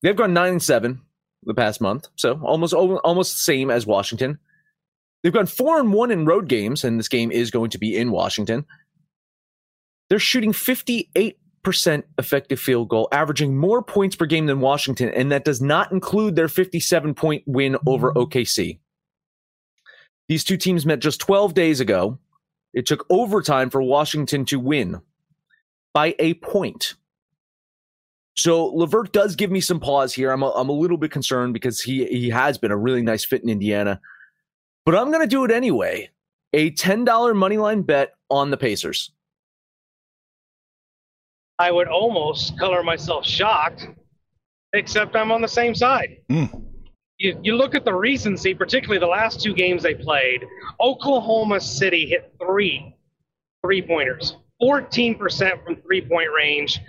they've 0.01 0.15
gone 0.15 0.33
nine 0.33 0.53
and 0.53 0.63
seven 0.63 1.01
the 1.43 1.53
past 1.53 1.81
month, 1.81 2.07
so 2.15 2.39
almost 2.43 2.73
almost 2.73 3.33
the 3.33 3.39
same 3.39 3.69
as 3.69 3.85
Washington. 3.85 4.39
They've 5.23 5.33
gone 5.33 5.45
four 5.45 5.79
and 5.79 5.93
one 5.93 6.11
in 6.11 6.25
road 6.25 6.47
games, 6.47 6.83
and 6.83 6.99
this 6.99 7.07
game 7.07 7.31
is 7.31 7.51
going 7.51 7.69
to 7.71 7.77
be 7.77 7.95
in 7.95 8.11
Washington. 8.11 8.65
They're 10.09 10.19
shooting 10.19 10.51
58% 10.51 11.35
effective 12.17 12.59
field 12.59 12.89
goal, 12.89 13.07
averaging 13.11 13.55
more 13.55 13.83
points 13.83 14.15
per 14.15 14.25
game 14.25 14.47
than 14.47 14.59
Washington, 14.59 15.09
and 15.09 15.31
that 15.31 15.45
does 15.45 15.61
not 15.61 15.91
include 15.91 16.35
their 16.35 16.47
57 16.47 17.13
point 17.13 17.43
win 17.45 17.77
over 17.85 18.11
OKC. 18.13 18.79
These 20.31 20.45
two 20.45 20.55
teams 20.55 20.85
met 20.85 20.99
just 20.99 21.19
12 21.19 21.53
days 21.53 21.81
ago. 21.81 22.17
It 22.73 22.85
took 22.85 23.05
overtime 23.09 23.69
for 23.69 23.81
Washington 23.81 24.45
to 24.45 24.61
win. 24.61 25.01
by 25.93 26.15
a 26.19 26.35
point. 26.35 26.95
So 28.37 28.67
Levert 28.67 29.11
does 29.11 29.35
give 29.35 29.51
me 29.51 29.59
some 29.59 29.81
pause 29.81 30.13
here. 30.13 30.31
I'm 30.31 30.41
a, 30.41 30.49
I'm 30.51 30.69
a 30.69 30.71
little 30.71 30.95
bit 30.95 31.11
concerned 31.11 31.53
because 31.53 31.81
he 31.81 32.05
he 32.05 32.29
has 32.29 32.57
been 32.57 32.71
a 32.71 32.77
really 32.77 33.01
nice 33.01 33.25
fit 33.25 33.43
in 33.43 33.49
Indiana, 33.49 33.99
but 34.85 34.95
I'm 34.95 35.11
going 35.11 35.19
to 35.19 35.27
do 35.27 35.43
it 35.43 35.51
anyway. 35.51 36.09
A 36.53 36.69
ten 36.71 37.03
dollar 37.03 37.33
money 37.33 37.57
line 37.57 37.81
bet 37.81 38.13
on 38.29 38.51
the 38.51 38.57
Pacers. 38.57 39.11
I 41.59 41.71
would 41.71 41.89
almost 41.89 42.57
color 42.57 42.83
myself 42.83 43.25
shocked, 43.25 43.85
except 44.71 45.13
I'm 45.17 45.33
on 45.33 45.41
the 45.41 45.49
same 45.49 45.75
side. 45.75 46.19
Mm. 46.31 46.70
You, 47.21 47.39
you 47.43 47.55
look 47.55 47.75
at 47.75 47.85
the 47.85 47.93
recency, 47.93 48.55
particularly 48.55 48.97
the 48.97 49.05
last 49.05 49.43
two 49.43 49.53
games 49.53 49.83
they 49.83 49.93
played. 49.93 50.43
Oklahoma 50.79 51.61
City 51.61 52.07
hit 52.07 52.33
three 52.43 52.95
three 53.63 53.83
pointers, 53.83 54.37
14% 54.59 55.63
from 55.63 55.75
three 55.83 56.01
point 56.01 56.29
range, 56.35 56.79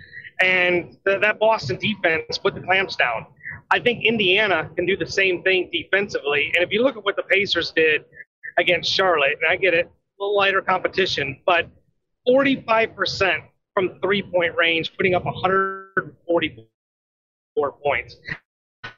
and 0.40 0.96
th- 1.06 1.20
that 1.20 1.38
Boston 1.38 1.76
defense 1.76 2.38
put 2.38 2.54
the 2.54 2.62
clamps 2.62 2.96
down. 2.96 3.26
I 3.70 3.78
think 3.78 4.06
Indiana 4.06 4.70
can 4.74 4.86
do 4.86 4.96
the 4.96 5.04
same 5.04 5.42
thing 5.42 5.68
defensively. 5.70 6.50
And 6.54 6.64
if 6.64 6.72
you 6.72 6.82
look 6.82 6.96
at 6.96 7.04
what 7.04 7.16
the 7.16 7.24
Pacers 7.24 7.70
did 7.76 8.06
against 8.56 8.90
Charlotte, 8.90 9.36
and 9.42 9.50
I 9.50 9.56
get 9.56 9.74
it, 9.74 9.84
a 9.84 9.90
little 10.18 10.34
lighter 10.34 10.62
competition, 10.62 11.42
but 11.44 11.68
45% 12.26 13.42
from 13.74 14.00
three 14.00 14.22
point 14.22 14.54
range, 14.56 14.96
putting 14.96 15.14
up 15.14 15.26
144 15.26 17.72
points. 17.84 18.16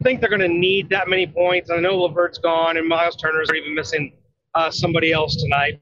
Think 0.05 0.21
they're 0.21 0.29
going 0.29 0.41
to 0.43 0.49
need 0.49 0.89
that 0.91 1.09
many 1.09 1.27
points. 1.27 1.71
I 1.71 1.79
know 1.79 1.97
Levert's 2.03 2.39
gone 2.39 2.77
and 2.77 2.87
Miles 2.87 3.17
Turner's 3.17 3.51
even 3.57 3.75
missing 3.75 4.13
uh, 4.55 4.71
somebody 4.71 5.13
else 5.13 5.35
tonight. 5.37 5.81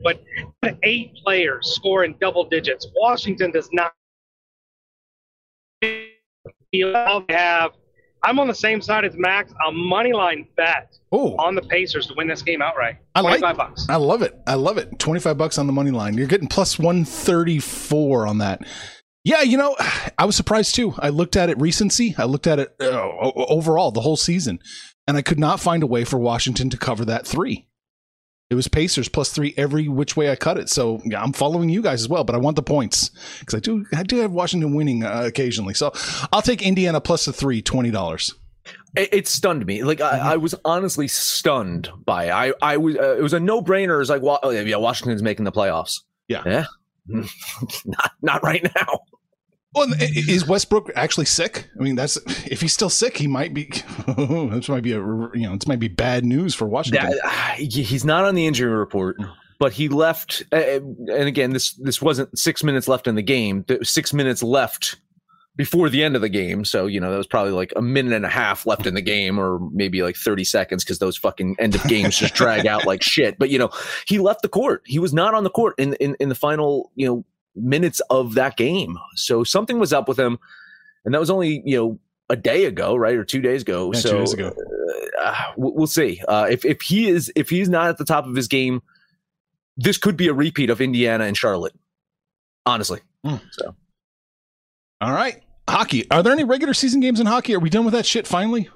But 0.00 0.22
eight 0.82 1.12
players 1.24 1.74
score 1.74 2.04
in 2.04 2.14
double 2.20 2.44
digits. 2.44 2.86
Washington 2.96 3.50
does 3.50 3.68
not 3.72 3.92
have. 7.28 7.72
I'm 8.24 8.38
on 8.40 8.48
the 8.48 8.54
same 8.54 8.80
side 8.80 9.04
as 9.04 9.14
Max. 9.16 9.52
A 9.66 9.72
money 9.72 10.12
line 10.12 10.46
bet 10.56 10.96
Oh, 11.12 11.36
on 11.36 11.54
the 11.54 11.62
Pacers 11.62 12.06
to 12.08 12.14
win 12.16 12.26
this 12.28 12.42
game 12.42 12.60
outright. 12.62 12.96
I 13.14 13.20
like- 13.20 13.38
25 13.40 13.56
bucks. 13.56 13.86
I 13.88 13.96
love 13.96 14.22
it. 14.22 14.34
I 14.46 14.54
love 14.54 14.76
it. 14.78 14.98
25 14.98 15.38
bucks 15.38 15.58
on 15.58 15.66
the 15.66 15.72
money 15.72 15.90
line. 15.92 16.14
You're 16.18 16.26
getting 16.26 16.48
plus 16.48 16.78
134 16.78 18.26
on 18.26 18.38
that. 18.38 18.62
Yeah, 19.24 19.42
you 19.42 19.56
know, 19.56 19.76
I 20.18 20.24
was 20.24 20.36
surprised 20.36 20.74
too. 20.74 20.94
I 20.98 21.08
looked 21.10 21.36
at 21.36 21.50
it 21.50 21.60
recency. 21.60 22.14
I 22.18 22.24
looked 22.24 22.46
at 22.46 22.58
it 22.58 22.74
uh, 22.80 23.00
overall 23.20 23.90
the 23.90 24.00
whole 24.00 24.16
season, 24.16 24.60
and 25.06 25.16
I 25.16 25.22
could 25.22 25.38
not 25.38 25.60
find 25.60 25.82
a 25.82 25.86
way 25.86 26.04
for 26.04 26.18
Washington 26.18 26.70
to 26.70 26.76
cover 26.76 27.04
that 27.04 27.26
three. 27.26 27.66
It 28.50 28.54
was 28.54 28.66
Pacers 28.66 29.10
plus 29.10 29.30
three 29.30 29.52
every 29.58 29.88
which 29.88 30.16
way 30.16 30.30
I 30.30 30.36
cut 30.36 30.56
it. 30.56 30.70
So 30.70 31.02
yeah, 31.04 31.22
I'm 31.22 31.34
following 31.34 31.68
you 31.68 31.82
guys 31.82 32.00
as 32.00 32.08
well, 32.08 32.24
but 32.24 32.34
I 32.34 32.38
want 32.38 32.56
the 32.56 32.62
points 32.62 33.10
because 33.40 33.54
I 33.54 33.60
do 33.60 33.84
I 33.94 34.02
do 34.02 34.16
have 34.18 34.32
Washington 34.32 34.74
winning 34.74 35.04
uh, 35.04 35.24
occasionally. 35.26 35.74
So 35.74 35.92
I'll 36.32 36.40
take 36.42 36.62
Indiana 36.62 37.00
plus 37.00 37.26
the 37.26 37.32
three, 37.32 37.60
twenty 37.60 37.90
dollars. 37.90 38.34
It, 38.96 39.12
it 39.12 39.28
stunned 39.28 39.66
me. 39.66 39.82
Like 39.84 40.00
I, 40.00 40.32
I 40.32 40.36
was 40.36 40.54
honestly 40.64 41.08
stunned 41.08 41.90
by 42.06 42.26
it. 42.26 42.30
I, 42.30 42.52
I 42.62 42.76
was. 42.78 42.96
Uh, 42.96 43.16
it 43.18 43.22
was 43.22 43.34
a 43.34 43.40
no 43.40 43.60
brainer. 43.60 44.00
It's 44.00 44.10
like, 44.10 44.22
wa- 44.22 44.40
oh, 44.42 44.50
yeah, 44.50 44.76
Washington's 44.76 45.22
making 45.22 45.44
the 45.44 45.52
playoffs. 45.52 46.00
Yeah. 46.26 46.42
yeah. 46.44 46.64
not 47.84 48.12
not 48.22 48.42
right 48.42 48.66
now. 48.76 49.00
Well, 49.74 49.88
is 50.00 50.46
Westbrook 50.46 50.90
actually 50.96 51.26
sick? 51.26 51.68
I 51.78 51.82
mean, 51.82 51.94
that's 51.94 52.16
if 52.46 52.60
he's 52.60 52.72
still 52.72 52.88
sick, 52.88 53.16
he 53.16 53.26
might 53.26 53.52
be. 53.52 53.64
this 54.16 54.68
might 54.68 54.82
be 54.82 54.92
a 54.92 54.98
you 54.98 55.42
know, 55.42 55.54
this 55.54 55.66
might 55.66 55.78
be 55.78 55.88
bad 55.88 56.24
news 56.24 56.54
for 56.54 56.66
Washington. 56.66 57.10
That, 57.10 57.20
uh, 57.24 57.54
he's 57.58 58.04
not 58.04 58.24
on 58.24 58.34
the 58.34 58.46
injury 58.46 58.72
report, 58.72 59.16
but 59.58 59.72
he 59.72 59.88
left. 59.88 60.42
Uh, 60.52 60.80
and 60.80 61.28
again, 61.28 61.52
this 61.52 61.74
this 61.74 62.00
wasn't 62.00 62.36
six 62.38 62.64
minutes 62.64 62.88
left 62.88 63.06
in 63.06 63.14
the 63.14 63.22
game. 63.22 63.64
Six 63.82 64.14
minutes 64.14 64.42
left 64.42 64.96
before 65.58 65.90
the 65.90 66.02
end 66.02 66.14
of 66.14 66.22
the 66.22 66.30
game. 66.30 66.64
So 66.64 66.86
you 66.86 67.00
know 67.00 67.10
that 67.10 67.18
was 67.18 67.26
probably 67.26 67.52
like 67.52 67.74
a 67.76 67.82
minute 67.82 68.14
and 68.14 68.24
a 68.24 68.30
half 68.30 68.64
left 68.64 68.86
in 68.86 68.94
the 68.94 69.02
game, 69.02 69.38
or 69.38 69.58
maybe 69.72 70.02
like 70.02 70.16
thirty 70.16 70.44
seconds 70.44 70.84
because 70.84 71.00
those 71.00 71.18
fucking 71.18 71.56
end 71.58 71.74
of 71.74 71.84
games 71.84 72.16
just 72.16 72.34
drag 72.34 72.66
out 72.66 72.86
like 72.86 73.02
shit. 73.02 73.38
But 73.38 73.50
you 73.50 73.58
know, 73.58 73.68
he 74.06 74.18
left 74.18 74.40
the 74.40 74.48
court. 74.48 74.82
He 74.86 74.98
was 74.98 75.12
not 75.12 75.34
on 75.34 75.44
the 75.44 75.50
court 75.50 75.74
in 75.76 75.92
in, 75.94 76.16
in 76.20 76.30
the 76.30 76.34
final 76.34 76.90
you 76.94 77.06
know 77.06 77.24
minutes 77.54 78.00
of 78.08 78.34
that 78.34 78.56
game. 78.56 78.96
So 79.16 79.44
something 79.44 79.78
was 79.78 79.92
up 79.92 80.08
with 80.08 80.18
him, 80.18 80.38
and 81.04 81.12
that 81.12 81.20
was 81.20 81.28
only 81.28 81.60
you 81.66 81.76
know 81.76 81.98
a 82.30 82.36
day 82.36 82.64
ago, 82.64 82.94
right, 82.96 83.16
or 83.16 83.24
two 83.24 83.40
days 83.40 83.62
ago. 83.62 83.92
Yeah, 83.92 84.00
two 84.00 84.08
so 84.08 84.18
days 84.18 84.32
ago. 84.32 84.54
uh, 85.20 85.52
we'll 85.56 85.74
we'll 85.74 85.86
see. 85.86 86.22
Uh, 86.26 86.46
if 86.48 86.64
if 86.64 86.80
he 86.82 87.08
is 87.08 87.32
if 87.34 87.50
he's 87.50 87.68
not 87.68 87.88
at 87.88 87.98
the 87.98 88.04
top 88.04 88.26
of 88.26 88.36
his 88.36 88.48
game, 88.48 88.80
this 89.76 89.98
could 89.98 90.16
be 90.16 90.28
a 90.28 90.34
repeat 90.34 90.70
of 90.70 90.80
Indiana 90.80 91.24
and 91.24 91.36
Charlotte. 91.36 91.74
Honestly, 92.64 93.00
so 93.24 93.74
All 95.00 95.12
right, 95.12 95.42
hockey. 95.68 96.10
Are 96.10 96.22
there 96.22 96.32
any 96.32 96.44
regular 96.44 96.74
season 96.74 97.00
games 97.00 97.20
in 97.20 97.26
hockey? 97.26 97.54
Are 97.54 97.60
we 97.60 97.70
done 97.70 97.84
with 97.84 97.94
that 97.94 98.06
shit 98.06 98.26
finally? 98.26 98.68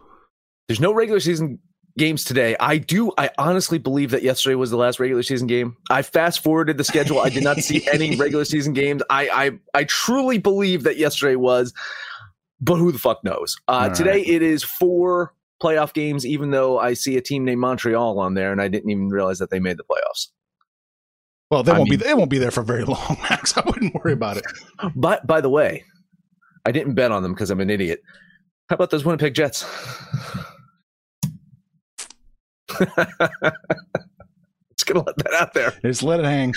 there's 0.68 0.80
no 0.80 0.94
regular 0.94 1.20
season 1.20 1.58
games 1.99 2.25
today. 2.25 2.56
I 2.58 2.78
do. 2.78 3.12
I 3.18 3.30
honestly 3.37 3.78
believe 3.78 4.11
that 4.12 4.22
yesterday 4.22 4.54
was 4.54 4.70
the 4.70 4.76
last 4.78 4.99
regular 5.00 5.22
season 5.22 5.46
game. 5.49 5.76
I 5.90 6.00
fast 6.02 6.42
forwarded 6.42 6.78
the 6.78 6.84
schedule. 6.84 7.18
I 7.18 7.28
did 7.28 7.42
not 7.44 7.58
see 7.58 7.87
any 7.92 8.16
regular 8.16 8.44
season 8.44 8.72
games. 8.72 9.02
I 9.11 9.28
I 9.75 9.78
I 9.80 9.84
truly 9.84 10.38
believe 10.38 10.84
that 10.84 10.96
yesterday 10.96 11.37
was, 11.37 11.75
but 12.61 12.76
who 12.76 12.92
the 12.92 12.99
fuck 12.99 13.22
knows? 13.25 13.56
Uh, 13.68 13.88
All 13.88 13.90
today 13.90 14.11
right. 14.18 14.26
it 14.28 14.40
is 14.42 14.62
four 14.62 15.34
playoff 15.62 15.92
games. 15.92 16.25
Even 16.25 16.52
though 16.52 16.78
I 16.78 16.94
see 16.94 17.16
a 17.16 17.20
team 17.20 17.44
named 17.44 17.61
Montreal 17.61 18.18
on 18.18 18.34
there, 18.34 18.52
and 18.52 18.62
I 18.62 18.68
didn't 18.68 18.88
even 18.90 19.08
realize 19.11 19.38
that 19.40 19.50
they 19.50 19.61
made 19.61 19.76
the 19.76 19.84
playoffs. 19.84 20.28
Well, 21.50 21.62
they 21.64 21.72
I 21.72 21.78
won't 21.78 21.90
mean- 21.90 21.99
be. 21.99 22.04
They 22.06 22.14
won't 22.14 22.30
be 22.30 22.38
there 22.38 22.50
for 22.52 22.62
very 22.62 22.84
long, 22.87 23.18
Max. 23.28 23.54
I 23.58 23.62
wouldn't 23.66 23.94
worry 23.96 24.12
about 24.14 24.38
it. 24.38 24.44
But 24.96 25.26
by 25.26 25.42
the 25.42 25.50
way, 25.50 25.84
I 26.64 26.73
didn't 26.73 26.95
bet 26.95 27.12
on 27.12 27.23
them 27.23 27.35
because 27.35 27.50
I'm 27.50 27.61
an 27.61 27.71
idiot. 27.71 28.02
How 28.69 28.75
about 28.75 28.90
those 28.90 29.04
Winnipeg 29.04 29.35
Jets? 29.35 29.64
Just 32.78 32.90
gonna 34.87 35.04
let 35.07 35.16
that 35.19 35.35
out 35.35 35.54
there. 35.54 35.73
Just 35.83 36.02
let 36.02 36.21
it 36.21 36.25
hang. 36.25 36.52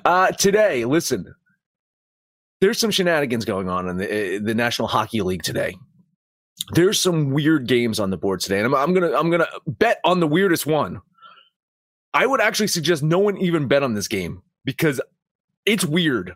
uh, 0.04 0.32
today, 0.32 0.84
listen, 0.84 1.34
there's 2.60 2.78
some 2.78 2.90
shenanigans 2.90 3.44
going 3.44 3.68
on 3.68 3.88
in 3.88 3.96
the 3.96 4.38
the 4.38 4.54
National 4.54 4.88
Hockey 4.88 5.22
League 5.22 5.42
today. 5.42 5.76
There's 6.72 7.00
some 7.00 7.30
weird 7.30 7.66
games 7.66 8.00
on 8.00 8.10
the 8.10 8.16
board 8.16 8.40
today, 8.40 8.58
and 8.58 8.66
I'm, 8.66 8.74
I'm 8.74 8.94
gonna 8.94 9.16
I'm 9.16 9.30
gonna 9.30 9.48
bet 9.66 10.00
on 10.04 10.20
the 10.20 10.26
weirdest 10.26 10.66
one. 10.66 11.00
I 12.14 12.26
would 12.26 12.40
actually 12.40 12.68
suggest 12.68 13.02
no 13.02 13.18
one 13.18 13.36
even 13.38 13.68
bet 13.68 13.82
on 13.82 13.94
this 13.94 14.08
game 14.08 14.42
because 14.64 15.00
it's 15.64 15.84
weird. 15.84 16.34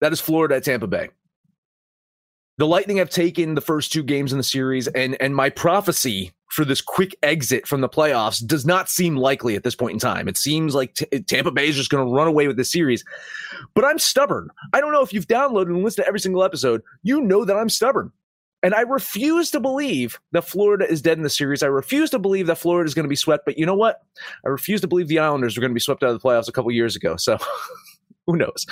That 0.00 0.12
is 0.12 0.20
Florida 0.20 0.56
at 0.56 0.64
Tampa 0.64 0.86
Bay. 0.86 1.08
The 2.58 2.66
Lightning 2.66 2.96
have 2.96 3.08
taken 3.10 3.54
the 3.54 3.60
first 3.60 3.92
two 3.92 4.02
games 4.02 4.32
in 4.32 4.38
the 4.38 4.44
series, 4.44 4.88
and 4.88 5.16
and 5.20 5.34
my 5.34 5.48
prophecy 5.48 6.32
for 6.50 6.64
this 6.64 6.80
quick 6.80 7.14
exit 7.22 7.66
from 7.66 7.82
the 7.82 7.88
playoffs 7.88 8.44
does 8.44 8.66
not 8.66 8.88
seem 8.88 9.16
likely 9.16 9.54
at 9.54 9.62
this 9.62 9.76
point 9.76 9.92
in 9.92 9.98
time. 9.98 10.28
It 10.28 10.36
seems 10.36 10.74
like 10.74 10.94
t- 10.94 11.06
Tampa 11.20 11.50
Bay 11.50 11.68
is 11.68 11.76
just 11.76 11.90
going 11.90 12.04
to 12.04 12.12
run 12.12 12.26
away 12.26 12.48
with 12.48 12.56
this 12.56 12.70
series. 12.70 13.04
But 13.74 13.84
I'm 13.84 13.98
stubborn. 13.98 14.50
I 14.72 14.80
don't 14.80 14.92
know 14.92 15.02
if 15.02 15.12
you've 15.12 15.28
downloaded 15.28 15.66
and 15.66 15.84
listened 15.84 16.04
to 16.04 16.08
every 16.08 16.20
single 16.20 16.42
episode. 16.42 16.82
You 17.02 17.20
know 17.20 17.44
that 17.44 17.56
I'm 17.56 17.68
stubborn. 17.68 18.12
And 18.62 18.74
I 18.74 18.80
refuse 18.80 19.52
to 19.52 19.60
believe 19.60 20.18
that 20.32 20.42
Florida 20.42 20.90
is 20.90 21.00
dead 21.00 21.16
in 21.16 21.22
the 21.22 21.30
series. 21.30 21.62
I 21.62 21.66
refuse 21.66 22.10
to 22.10 22.18
believe 22.18 22.48
that 22.48 22.58
Florida 22.58 22.88
is 22.88 22.94
going 22.94 23.04
to 23.04 23.08
be 23.08 23.14
swept. 23.14 23.44
But 23.44 23.56
you 23.56 23.64
know 23.64 23.76
what? 23.76 24.02
I 24.44 24.48
refuse 24.48 24.80
to 24.80 24.88
believe 24.88 25.06
the 25.06 25.20
Islanders 25.20 25.56
are 25.56 25.60
going 25.60 25.70
to 25.70 25.74
be 25.74 25.80
swept 25.80 26.02
out 26.02 26.10
of 26.10 26.20
the 26.20 26.28
playoffs 26.28 26.48
a 26.48 26.52
couple 26.52 26.72
years 26.72 26.96
ago. 26.96 27.14
So 27.16 27.38
who 28.26 28.36
knows? 28.36 28.66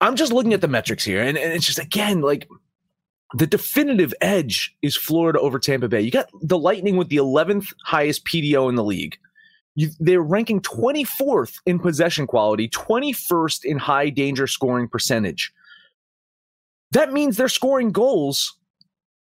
I'm 0.00 0.16
just 0.16 0.32
looking 0.32 0.52
at 0.52 0.60
the 0.60 0.68
metrics 0.68 1.04
here, 1.04 1.22
and, 1.22 1.38
and 1.38 1.52
it's 1.52 1.66
just 1.66 1.78
again 1.78 2.20
like 2.20 2.48
the 3.34 3.46
definitive 3.46 4.14
edge 4.20 4.76
is 4.82 4.96
Florida 4.96 5.40
over 5.40 5.58
Tampa 5.58 5.88
Bay. 5.88 6.00
You 6.00 6.10
got 6.10 6.28
the 6.42 6.58
Lightning 6.58 6.96
with 6.96 7.08
the 7.08 7.16
11th 7.16 7.72
highest 7.84 8.24
PDO 8.24 8.68
in 8.68 8.76
the 8.76 8.84
league. 8.84 9.18
You, 9.74 9.90
they're 9.98 10.22
ranking 10.22 10.60
24th 10.60 11.58
in 11.66 11.78
possession 11.78 12.26
quality, 12.26 12.68
21st 12.68 13.64
in 13.64 13.78
high 13.78 14.10
danger 14.10 14.46
scoring 14.46 14.88
percentage. 14.88 15.52
That 16.92 17.12
means 17.12 17.36
they're 17.36 17.48
scoring 17.48 17.90
goals 17.90 18.56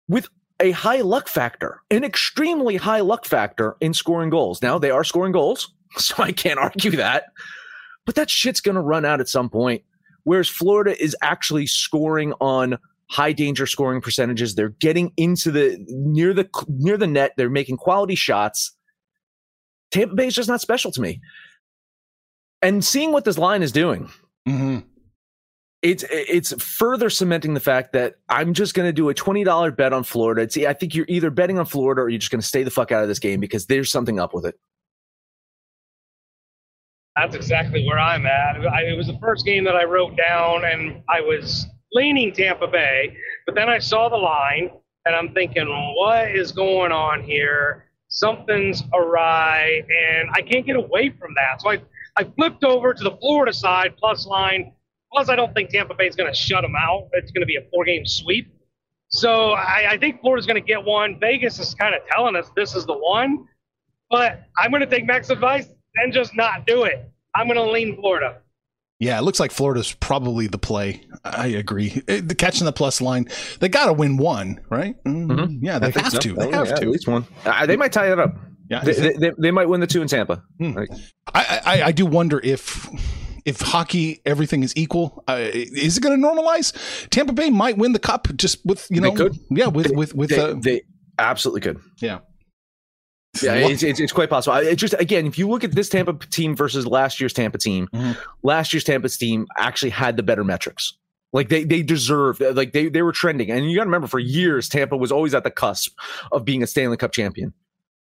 with 0.07 0.27
a 0.59 0.71
high 0.71 1.01
luck 1.01 1.27
factor, 1.27 1.81
an 1.91 2.03
extremely 2.03 2.77
high 2.77 3.01
luck 3.01 3.25
factor 3.25 3.75
in 3.79 3.93
scoring 3.93 4.29
goals. 4.29 4.61
Now, 4.61 4.79
they 4.79 4.91
are 4.91 5.03
scoring 5.03 5.33
goals, 5.33 5.73
so 5.97 6.15
I 6.17 6.31
can't 6.31 6.59
argue 6.59 6.91
that. 6.91 7.25
But 8.05 8.15
that 8.15 8.29
shit's 8.29 8.61
going 8.61 8.75
to 8.75 8.81
run 8.81 9.05
out 9.05 9.19
at 9.19 9.29
some 9.29 9.49
point. 9.49 9.83
Whereas 10.29 10.47
Florida 10.47 10.95
is 11.03 11.15
actually 11.23 11.65
scoring 11.65 12.33
on 12.39 12.77
high 13.09 13.31
danger 13.31 13.65
scoring 13.65 13.99
percentages. 13.99 14.53
They're 14.53 14.69
getting 14.69 15.11
into 15.17 15.49
the 15.49 15.83
near 15.87 16.35
the 16.35 16.47
near 16.67 16.97
the 16.97 17.07
net. 17.07 17.31
They're 17.35 17.49
making 17.49 17.77
quality 17.77 18.13
shots. 18.13 18.77
Tampa 19.89 20.13
Bay 20.13 20.27
is 20.27 20.35
just 20.35 20.47
not 20.47 20.61
special 20.61 20.91
to 20.91 21.01
me. 21.01 21.19
And 22.61 22.85
seeing 22.85 23.11
what 23.11 23.25
this 23.25 23.39
line 23.39 23.63
is 23.63 23.71
doing, 23.71 24.11
hmm 24.45 24.81
it's 25.81 26.05
it's 26.11 26.53
further 26.61 27.09
cementing 27.09 27.55
the 27.55 27.59
fact 27.59 27.93
that 27.93 28.17
I'm 28.29 28.53
just 28.53 28.75
going 28.75 28.87
to 28.87 28.93
do 28.93 29.09
a 29.09 29.15
twenty 29.15 29.43
dollar 29.43 29.71
bet 29.71 29.93
on 29.93 30.03
Florida. 30.03 30.43
It's, 30.43 30.55
I 30.57 30.73
think 30.73 30.93
you're 30.93 31.07
either 31.09 31.31
betting 31.31 31.57
on 31.57 31.65
Florida 31.65 32.01
or 32.01 32.09
you're 32.09 32.19
just 32.19 32.31
going 32.31 32.41
to 32.41 32.47
stay 32.47 32.61
the 32.61 32.69
fuck 32.69 32.91
out 32.91 33.01
of 33.01 33.07
this 33.07 33.17
game 33.17 33.39
because 33.39 33.65
there's 33.65 33.91
something 33.91 34.19
up 34.19 34.35
with 34.35 34.45
it. 34.45 34.59
That's 37.15 37.35
exactly 37.35 37.85
where 37.85 37.99
I'm 37.99 38.25
at. 38.25 38.65
I, 38.67 38.83
it 38.83 38.97
was 38.97 39.07
the 39.07 39.17
first 39.19 39.45
game 39.45 39.63
that 39.65 39.75
I 39.75 39.83
wrote 39.83 40.15
down, 40.15 40.63
and 40.65 41.01
I 41.09 41.21
was 41.21 41.65
leaning 41.93 42.31
Tampa 42.33 42.67
Bay, 42.67 43.15
but 43.45 43.55
then 43.55 43.69
I 43.69 43.79
saw 43.79 44.09
the 44.09 44.15
line, 44.17 44.69
and 45.05 45.15
I'm 45.15 45.33
thinking, 45.33 45.67
what 45.97 46.31
is 46.31 46.51
going 46.51 46.91
on 46.91 47.23
here? 47.23 47.85
Something's 48.09 48.83
awry, 48.93 49.81
and 49.89 50.29
I 50.33 50.41
can't 50.41 50.65
get 50.65 50.75
away 50.75 51.09
from 51.09 51.33
that. 51.35 51.61
So 51.61 51.71
I, 51.71 51.81
I 52.15 52.23
flipped 52.23 52.63
over 52.63 52.93
to 52.93 53.03
the 53.03 53.17
Florida 53.17 53.53
side 53.53 53.95
plus 53.97 54.25
line. 54.25 54.73
Plus, 55.11 55.29
I 55.29 55.35
don't 55.35 55.53
think 55.55 55.71
Tampa 55.71 55.95
Bay 55.95 56.07
is 56.07 56.15
going 56.15 56.31
to 56.31 56.37
shut 56.37 56.61
them 56.61 56.75
out. 56.75 57.09
It's 57.13 57.31
going 57.31 57.41
to 57.41 57.47
be 57.47 57.55
a 57.55 57.63
four 57.71 57.83
game 57.83 58.05
sweep. 58.05 58.53
So 59.09 59.51
I, 59.53 59.91
I 59.91 59.97
think 59.97 60.21
Florida's 60.21 60.45
going 60.45 60.61
to 60.61 60.67
get 60.67 60.83
one. 60.83 61.19
Vegas 61.19 61.59
is 61.59 61.73
kind 61.73 61.95
of 61.95 62.01
telling 62.07 62.35
us 62.35 62.49
this 62.55 62.75
is 62.75 62.85
the 62.85 62.93
one, 62.93 63.47
but 64.11 64.43
I'm 64.57 64.69
going 64.69 64.81
to 64.81 64.87
take 64.87 65.05
Max's 65.05 65.31
advice 65.31 65.67
and 65.95 66.13
just 66.13 66.35
not 66.35 66.65
do 66.67 66.83
it. 66.83 67.11
I'm 67.35 67.47
going 67.47 67.57
to 67.57 67.71
lean 67.71 67.95
Florida. 67.95 68.37
Yeah, 68.99 69.17
it 69.17 69.21
looks 69.21 69.39
like 69.39 69.51
Florida's 69.51 69.93
probably 69.93 70.47
the 70.47 70.57
play. 70.57 71.05
I 71.23 71.47
agree. 71.47 72.01
Eh, 72.09 72.19
The 72.23 72.35
catching 72.35 72.65
the 72.65 72.73
plus 72.73 72.99
line, 72.99 73.29
they 73.61 73.69
got 73.69 73.85
to 73.85 73.93
win 73.93 74.17
one, 74.17 74.59
right? 74.69 75.01
Mm, 75.05 75.59
Yeah, 75.61 75.79
they 75.79 75.87
I 75.87 75.91
think 75.91 76.03
have 76.03 76.13
so. 76.13 76.19
to. 76.19 76.33
They 76.33 76.47
Oh, 76.47 76.51
have 76.51 76.67
yeah, 76.67 76.75
to. 76.75 76.81
At 76.81 76.87
least 76.89 77.07
one. 77.07 77.25
Uh, 77.45 77.65
they 77.65 77.77
might 77.77 77.93
tie 77.93 78.11
it 78.11 78.19
up. 78.19 78.35
Yeah, 78.69 78.81
They, 78.83 78.93
they, 78.93 79.13
they, 79.13 79.31
they 79.37 79.51
might 79.51 79.69
win 79.69 79.79
the 79.79 79.87
two 79.87 80.01
in 80.01 80.07
Tampa. 80.09 80.43
Hmm. 80.59 80.71
Like, 80.73 80.89
I, 81.33 81.61
I, 81.65 81.81
I 81.83 81.91
do 81.91 82.05
wonder 82.05 82.39
if 82.43 82.87
if 83.45 83.61
hockey 83.61 84.21
everything 84.25 84.63
is 84.63 84.73
equal, 84.75 85.23
uh, 85.29 85.37
is 85.39 85.97
it 85.97 86.01
going 86.03 86.21
to 86.21 86.27
normalize? 86.27 86.73
Tampa 87.09 87.31
Bay 87.33 87.49
might 87.49 87.77
win 87.77 87.93
the 87.93 87.99
cup 87.99 88.27
just 88.35 88.63
with 88.65 88.85
you 88.91 88.99
They 89.01 89.09
know, 89.09 89.15
could. 89.15 89.37
yeah, 89.49 89.67
with 89.67 89.91
with 89.91 90.13
with 90.13 90.29
they, 90.29 90.39
uh, 90.39 90.53
they 90.61 90.81
absolutely 91.17 91.61
could. 91.61 91.79
yeah. 92.01 92.19
Yeah, 93.41 93.53
it's, 93.55 93.83
it's, 93.83 93.99
it's 93.99 94.11
quite 94.11 94.29
possible. 94.29 94.55
I- 94.55 94.63
It's 94.63 94.81
just 94.81 94.95
again, 94.95 95.25
if 95.27 95.37
you 95.37 95.47
look 95.47 95.63
at 95.63 95.71
this 95.73 95.87
Tampa 95.89 96.13
team 96.27 96.55
versus 96.55 96.85
last 96.85 97.19
year's 97.19 97.33
Tampa 97.33 97.57
team, 97.57 97.87
Mhm. 97.93 98.17
last 98.43 98.73
year's 98.73 98.83
Tampa 98.83 99.07
team 99.09 99.47
actually 99.57 99.91
had 99.91 100.17
the 100.17 100.23
better 100.23 100.43
metrics. 100.43 100.93
Like 101.31 101.49
they 101.49 101.63
they 101.63 101.83
deserved, 101.83 102.41
like 102.41 102.73
they 102.73 102.89
they 102.89 103.03
were 103.03 103.11
trending, 103.11 103.51
and 103.51 103.69
you 103.69 103.77
got 103.77 103.83
to 103.83 103.87
remember, 103.87 104.07
for 104.07 104.17
years 104.19 104.67
Tampa 104.67 104.97
was 104.97 105.11
always 105.11 105.35
at 105.35 105.43
the 105.43 105.51
cusp 105.51 105.95
of 106.31 106.43
being 106.43 106.63
a 106.63 106.67
Stanley 106.67 106.97
Cup 106.97 107.11
champion, 107.11 107.53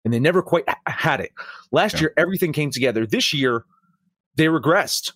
and 0.05 0.15
they 0.15 0.19
never 0.19 0.41
quite 0.43 0.65
ha- 0.67 0.79
had 0.87 1.21
it. 1.21 1.33
Last 1.71 1.97
Yeah. 1.97 2.01
year, 2.01 2.15
everything 2.17 2.55
came 2.55 2.71
together. 2.71 3.05
This 3.07 3.35
year, 3.35 3.65
they 4.37 4.47
regressed, 4.47 5.13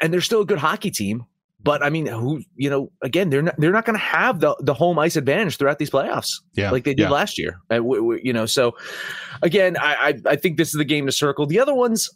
and 0.00 0.12
they're 0.12 0.20
still 0.20 0.42
a 0.42 0.46
good 0.46 0.58
hockey 0.58 0.92
team. 0.92 1.24
But 1.62 1.82
I 1.82 1.90
mean, 1.90 2.06
who 2.06 2.42
you 2.54 2.70
know? 2.70 2.92
Again, 3.02 3.30
they're 3.30 3.42
not 3.42 3.56
they're 3.58 3.72
not 3.72 3.84
going 3.84 3.98
to 3.98 4.04
have 4.04 4.40
the 4.40 4.54
the 4.60 4.74
home 4.74 4.98
ice 4.98 5.16
advantage 5.16 5.56
throughout 5.56 5.78
these 5.78 5.90
playoffs 5.90 6.40
Yeah, 6.54 6.70
like 6.70 6.84
they 6.84 6.94
did 6.94 7.04
yeah. 7.04 7.10
last 7.10 7.38
year. 7.38 7.58
W- 7.70 8.00
w- 8.00 8.20
you 8.22 8.32
know, 8.32 8.46
so 8.46 8.76
again, 9.42 9.76
I, 9.78 9.94
I 9.94 10.32
I 10.32 10.36
think 10.36 10.58
this 10.58 10.68
is 10.68 10.74
the 10.74 10.84
game 10.84 11.06
to 11.06 11.12
circle. 11.12 11.46
The 11.46 11.58
other 11.58 11.74
ones, 11.74 12.10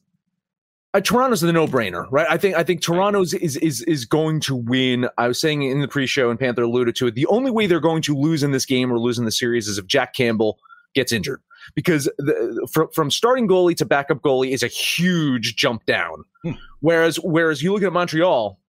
uh, 0.93 1.01
Toronto's 1.01 1.41
the 1.41 1.53
no 1.53 1.67
brainer, 1.67 2.07
right? 2.11 2.27
I 2.29 2.37
think 2.37 2.55
I 2.55 2.63
think 2.63 2.81
Toronto's 2.83 3.33
is 3.35 3.57
is 3.57 3.83
is 3.83 4.05
going 4.05 4.41
to 4.41 4.55
win. 4.55 5.09
I 5.19 5.27
was 5.27 5.41
saying 5.41 5.63
in 5.63 5.81
the 5.81 5.89
pre-show, 5.89 6.31
and 6.31 6.39
Panther 6.39 6.63
alluded 6.63 6.95
to 6.97 7.07
it. 7.09 7.15
The 7.15 7.27
only 7.27 7.51
way 7.51 7.67
they're 7.67 7.81
going 7.81 8.03
to 8.03 8.15
lose 8.15 8.43
in 8.43 8.53
this 8.53 8.67
game 8.67 8.93
or 8.93 8.99
lose 8.99 9.19
in 9.19 9.25
the 9.25 9.33
series 9.33 9.69
is 9.69 9.79
if 9.79 9.87
Jack 9.87 10.15
Campbell 10.15 10.59
gets 10.95 11.13
injured, 11.13 11.41
because 11.75 12.05
the, 12.19 12.69
from 12.71 12.89
from 12.93 13.11
starting 13.11 13.49
goalie 13.49 13.77
to 13.77 13.85
backup 13.87 14.19
goalie 14.19 14.51
is 14.53 14.63
a 14.63 14.69
huge 14.69 15.57
jump 15.57 15.87
down. 15.87 16.25
Hmm. 16.43 16.53
Whereas 16.81 17.17
whereas 17.17 17.63
you 17.63 17.73
look 17.73 17.83
at 17.83 17.93
Montreal, 17.93 18.61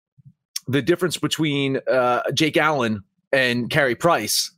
the 0.70 0.82
difference 0.82 1.16
between 1.16 1.80
uh, 1.90 2.22
Jake 2.32 2.56
Allen 2.56 3.02
and 3.32 3.70
Carey 3.70 3.94
Price 3.94 4.50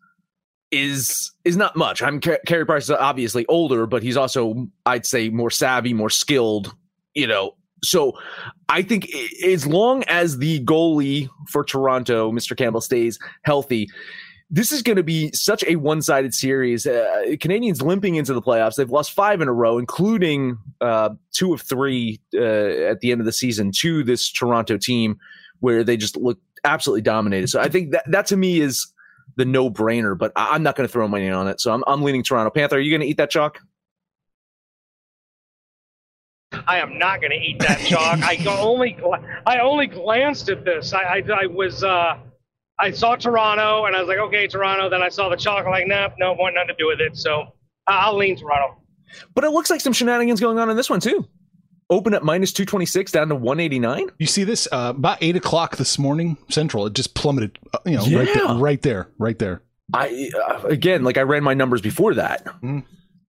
is 0.70 1.32
is 1.44 1.56
not 1.56 1.76
much. 1.76 2.02
I'm 2.02 2.20
Car- 2.20 2.40
Carey 2.46 2.64
Price 2.64 2.84
is 2.84 2.90
obviously 2.90 3.46
older, 3.46 3.86
but 3.86 4.02
he's 4.02 4.16
also 4.16 4.68
I'd 4.86 5.06
say 5.06 5.28
more 5.28 5.50
savvy, 5.50 5.92
more 5.92 6.10
skilled. 6.10 6.74
You 7.14 7.26
know, 7.26 7.54
so 7.82 8.14
I 8.68 8.82
think 8.82 9.08
as 9.44 9.66
long 9.66 10.02
as 10.04 10.38
the 10.38 10.64
goalie 10.64 11.28
for 11.50 11.64
Toronto, 11.64 12.32
Mr. 12.32 12.56
Campbell, 12.56 12.80
stays 12.80 13.18
healthy. 13.42 13.88
This 14.50 14.70
is 14.70 14.82
going 14.82 14.96
to 14.96 15.02
be 15.02 15.30
such 15.32 15.64
a 15.66 15.76
one-sided 15.76 16.34
series. 16.34 16.86
Uh, 16.86 17.22
Canadiens 17.40 17.80
limping 17.80 18.16
into 18.16 18.34
the 18.34 18.42
playoffs. 18.42 18.74
They've 18.74 18.90
lost 18.90 19.12
five 19.12 19.40
in 19.40 19.48
a 19.48 19.52
row, 19.52 19.78
including 19.78 20.58
uh, 20.82 21.10
two 21.32 21.54
of 21.54 21.62
three 21.62 22.20
uh, 22.34 22.38
at 22.38 23.00
the 23.00 23.12
end 23.12 23.20
of 23.20 23.24
the 23.24 23.32
season 23.32 23.72
to 23.78 24.04
this 24.04 24.30
Toronto 24.30 24.76
team, 24.76 25.18
where 25.62 25.82
they 25.84 25.96
just 25.96 26.16
look 26.16 26.38
absolutely 26.64 27.02
dominated. 27.02 27.48
So 27.48 27.60
I 27.60 27.68
think 27.68 27.92
that 27.92 28.04
that 28.10 28.26
to 28.26 28.36
me 28.36 28.60
is 28.60 28.92
the 29.36 29.44
no 29.44 29.70
brainer, 29.70 30.16
but 30.18 30.32
I- 30.36 30.50
I'm 30.54 30.62
not 30.62 30.76
going 30.76 30.86
to 30.86 30.92
throw 30.92 31.08
money 31.08 31.30
on 31.30 31.48
it. 31.48 31.60
So 31.60 31.72
I'm, 31.72 31.82
I'm 31.86 32.02
leaning 32.02 32.22
Toronto. 32.22 32.50
Panther, 32.50 32.76
are 32.76 32.80
you 32.80 32.90
going 32.90 33.00
to 33.00 33.06
eat 33.06 33.16
that 33.16 33.30
chalk? 33.30 33.58
I 36.66 36.78
am 36.78 36.98
not 36.98 37.20
going 37.20 37.30
to 37.30 37.36
eat 37.38 37.58
that 37.60 37.78
chalk. 37.80 38.18
I 38.22 38.36
only 38.60 38.98
I 39.46 39.58
only 39.60 39.86
glanced 39.86 40.50
at 40.50 40.64
this. 40.64 40.92
I 40.92 41.02
I, 41.02 41.22
I 41.42 41.46
was 41.46 41.82
uh, 41.82 42.18
I 42.78 42.90
saw 42.90 43.16
Toronto 43.16 43.86
and 43.86 43.96
I 43.96 44.00
was 44.00 44.08
like, 44.08 44.18
okay, 44.18 44.46
Toronto. 44.46 44.90
Then 44.90 45.02
I 45.02 45.08
saw 45.08 45.28
the 45.28 45.36
chalk. 45.36 45.64
I'm 45.64 45.70
like, 45.70 45.86
nope, 45.86 46.12
no, 46.18 46.34
want 46.34 46.54
nothing 46.54 46.68
to 46.68 46.74
do 46.78 46.88
with 46.88 47.00
it. 47.00 47.16
So 47.16 47.54
I'll 47.86 48.16
lean 48.16 48.36
Toronto. 48.36 48.76
But 49.34 49.44
it 49.44 49.50
looks 49.50 49.70
like 49.70 49.80
some 49.80 49.92
shenanigans 49.92 50.40
going 50.40 50.58
on 50.58 50.68
in 50.68 50.76
this 50.76 50.90
one 50.90 51.00
too. 51.00 51.26
Open 51.92 52.14
at 52.14 52.22
minus 52.24 52.52
226 52.54 53.12
down 53.12 53.28
to 53.28 53.34
189. 53.34 54.08
You 54.18 54.26
see 54.26 54.44
this 54.44 54.66
uh, 54.72 54.94
about 54.96 55.18
eight 55.20 55.36
o'clock 55.36 55.76
this 55.76 55.98
morning 55.98 56.38
central. 56.48 56.86
It 56.86 56.94
just 56.94 57.14
plummeted. 57.14 57.58
Uh, 57.74 57.78
you 57.84 57.96
know, 57.98 58.04
right 58.18 58.32
there, 58.34 58.54
right 58.54 58.82
there, 58.82 59.08
right 59.18 59.38
there. 59.38 59.62
I 59.92 60.30
uh, 60.48 60.62
again, 60.68 61.04
like 61.04 61.18
I 61.18 61.22
ran 61.22 61.44
my 61.44 61.52
numbers 61.52 61.82
before 61.82 62.14
that. 62.14 62.46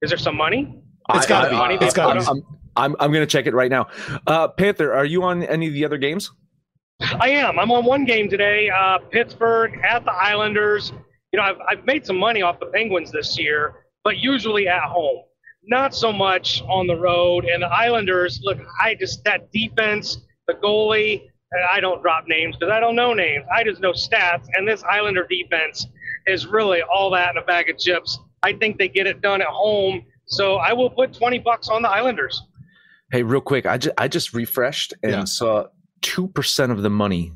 Is 0.02 0.10
there 0.10 0.18
some 0.18 0.38
money? 0.38 0.82
It's 1.14 1.26
gotta 1.28 1.48
I- 1.48 1.50
be. 1.52 1.56
Money 1.58 1.76
It's 1.82 1.94
they 1.94 1.98
gotta 2.02 2.20
put 2.22 2.34
be. 2.36 2.42
up? 2.42 2.48
I'm, 2.78 2.92
I'm, 2.94 2.96
I'm 3.02 3.12
going 3.12 3.22
to 3.22 3.28
check 3.32 3.46
it 3.48 3.54
right 3.54 3.70
now. 3.70 3.88
Uh, 4.26 4.48
Panther, 4.48 4.94
are 4.94 5.06
you 5.06 5.24
on 5.24 5.44
any 5.44 5.68
of 5.68 5.74
the 5.74 5.84
other 5.86 5.98
games? 5.98 6.32
I 7.20 7.30
am. 7.32 7.60
I'm 7.60 7.70
on 7.72 7.84
one 7.86 8.06
game 8.06 8.30
today. 8.30 8.70
Uh, 8.70 8.98
Pittsburgh 9.12 9.78
at 9.84 10.06
the 10.06 10.12
Islanders. 10.14 10.94
You 11.34 11.38
know, 11.38 11.44
I've, 11.44 11.58
I've 11.70 11.86
made 11.86 12.06
some 12.06 12.18
money 12.18 12.42
off 12.42 12.60
the 12.60 12.68
Penguins 12.68 13.12
this 13.12 13.38
year, 13.38 13.74
but 14.06 14.18
usually 14.18 14.68
at 14.70 14.84
home. 14.84 15.24
Not 15.66 15.96
so 15.96 16.12
much 16.12 16.62
on 16.64 16.88
the 16.88 16.96
road. 16.96 17.46
And 17.46 17.64
the 17.64 17.68
Islanders, 17.68 18.40
look, 18.44 18.58
I 18.82 18.96
just, 18.96 19.24
that 19.24 19.52
defense, 19.52 20.18
the 20.48 20.54
goalie, 20.56 21.24
I 21.72 21.80
don't 21.80 22.02
drop 22.02 22.26
names 22.28 22.56
because 22.58 22.72
I 22.72 22.80
don't 22.80 22.96
know 22.96 23.14
names. 23.14 23.46
I 23.56 23.64
just 23.64 23.80
know 23.80 23.92
stats. 23.92 24.48
And 24.56 24.68
this 24.68 24.84
Islander 24.84 25.26
defense 25.30 25.86
is 26.28 26.48
really 26.48 26.82
all 26.82 27.10
that 27.12 27.32
in 27.36 27.38
a 27.42 27.46
bag 27.46 27.70
of 27.70 27.78
chips. 27.78 28.18
I 28.42 28.54
think 28.54 28.78
they 28.78 28.90
get 28.90 29.08
it 29.08 29.22
done 29.22 29.42
at 29.42 29.48
home. 29.48 30.04
So 30.26 30.56
I 30.56 30.74
will 30.74 30.90
put 30.90 31.14
20 31.14 31.40
bucks 31.40 31.70
on 31.70 31.82
the 31.82 31.90
Islanders. 31.90 32.42
Hey, 33.12 33.22
real 33.24 33.42
quick, 33.42 33.66
I 33.68 33.78
just 33.78 33.94
I 34.00 34.08
just 34.08 34.34
refreshed 34.34 34.94
and 35.04 35.12
Yeah. 35.12 35.24
saw 35.26 35.66
two 36.02 36.28
percent 36.30 36.72
of 36.72 36.82
the 36.82 36.90
money 36.90 37.32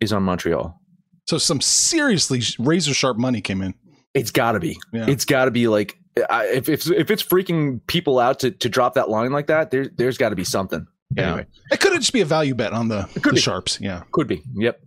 is 0.00 0.12
on 0.12 0.22
Montreal. 0.22 0.80
So 1.26 1.36
some 1.38 1.60
seriously 1.60 2.40
razor 2.60 2.94
sharp 2.94 3.16
money 3.16 3.40
came 3.40 3.60
in. 3.62 3.74
It's 4.14 4.30
got 4.30 4.52
to 4.52 4.60
be. 4.60 4.78
Yeah. 4.92 5.06
It's 5.08 5.24
got 5.24 5.46
to 5.46 5.50
be 5.50 5.66
like 5.66 5.98
I, 6.30 6.46
if 6.46 6.68
if 6.68 6.90
if 6.90 7.10
it's 7.10 7.22
freaking 7.22 7.80
people 7.86 8.18
out 8.18 8.40
to 8.40 8.50
to 8.50 8.68
drop 8.68 8.94
that 8.94 9.08
line 9.08 9.32
like 9.32 9.48
that, 9.48 9.70
there 9.70 9.88
there's 9.96 10.18
got 10.18 10.30
to 10.30 10.36
be 10.36 10.44
something. 10.44 10.86
Yeah. 11.14 11.28
Anyway. 11.28 11.46
It 11.70 11.80
could 11.80 11.92
just 12.00 12.12
be 12.12 12.20
a 12.20 12.24
value 12.24 12.54
bet 12.54 12.72
on 12.72 12.88
the, 12.88 13.08
could 13.22 13.36
the 13.36 13.40
sharps. 13.40 13.80
Yeah. 13.80 14.02
Could 14.10 14.26
be. 14.26 14.42
Yep. 14.54 14.80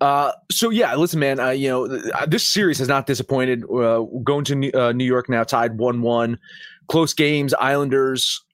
Uh, 0.00 0.32
so 0.50 0.70
yeah, 0.70 0.94
listen, 0.96 1.20
man. 1.20 1.38
Uh, 1.38 1.50
you 1.50 1.68
know, 1.68 1.86
th- 1.86 2.12
uh, 2.12 2.26
this 2.26 2.46
series 2.46 2.78
has 2.78 2.88
not 2.88 3.06
disappointed. 3.06 3.64
Uh, 3.64 4.02
going 4.24 4.44
to 4.46 4.56
New, 4.56 4.72
uh, 4.74 4.92
New 4.92 5.04
York 5.04 5.28
now, 5.28 5.44
tied 5.44 5.78
one-one, 5.78 6.38
close 6.88 7.14
games. 7.14 7.54
Islanders, 7.54 8.44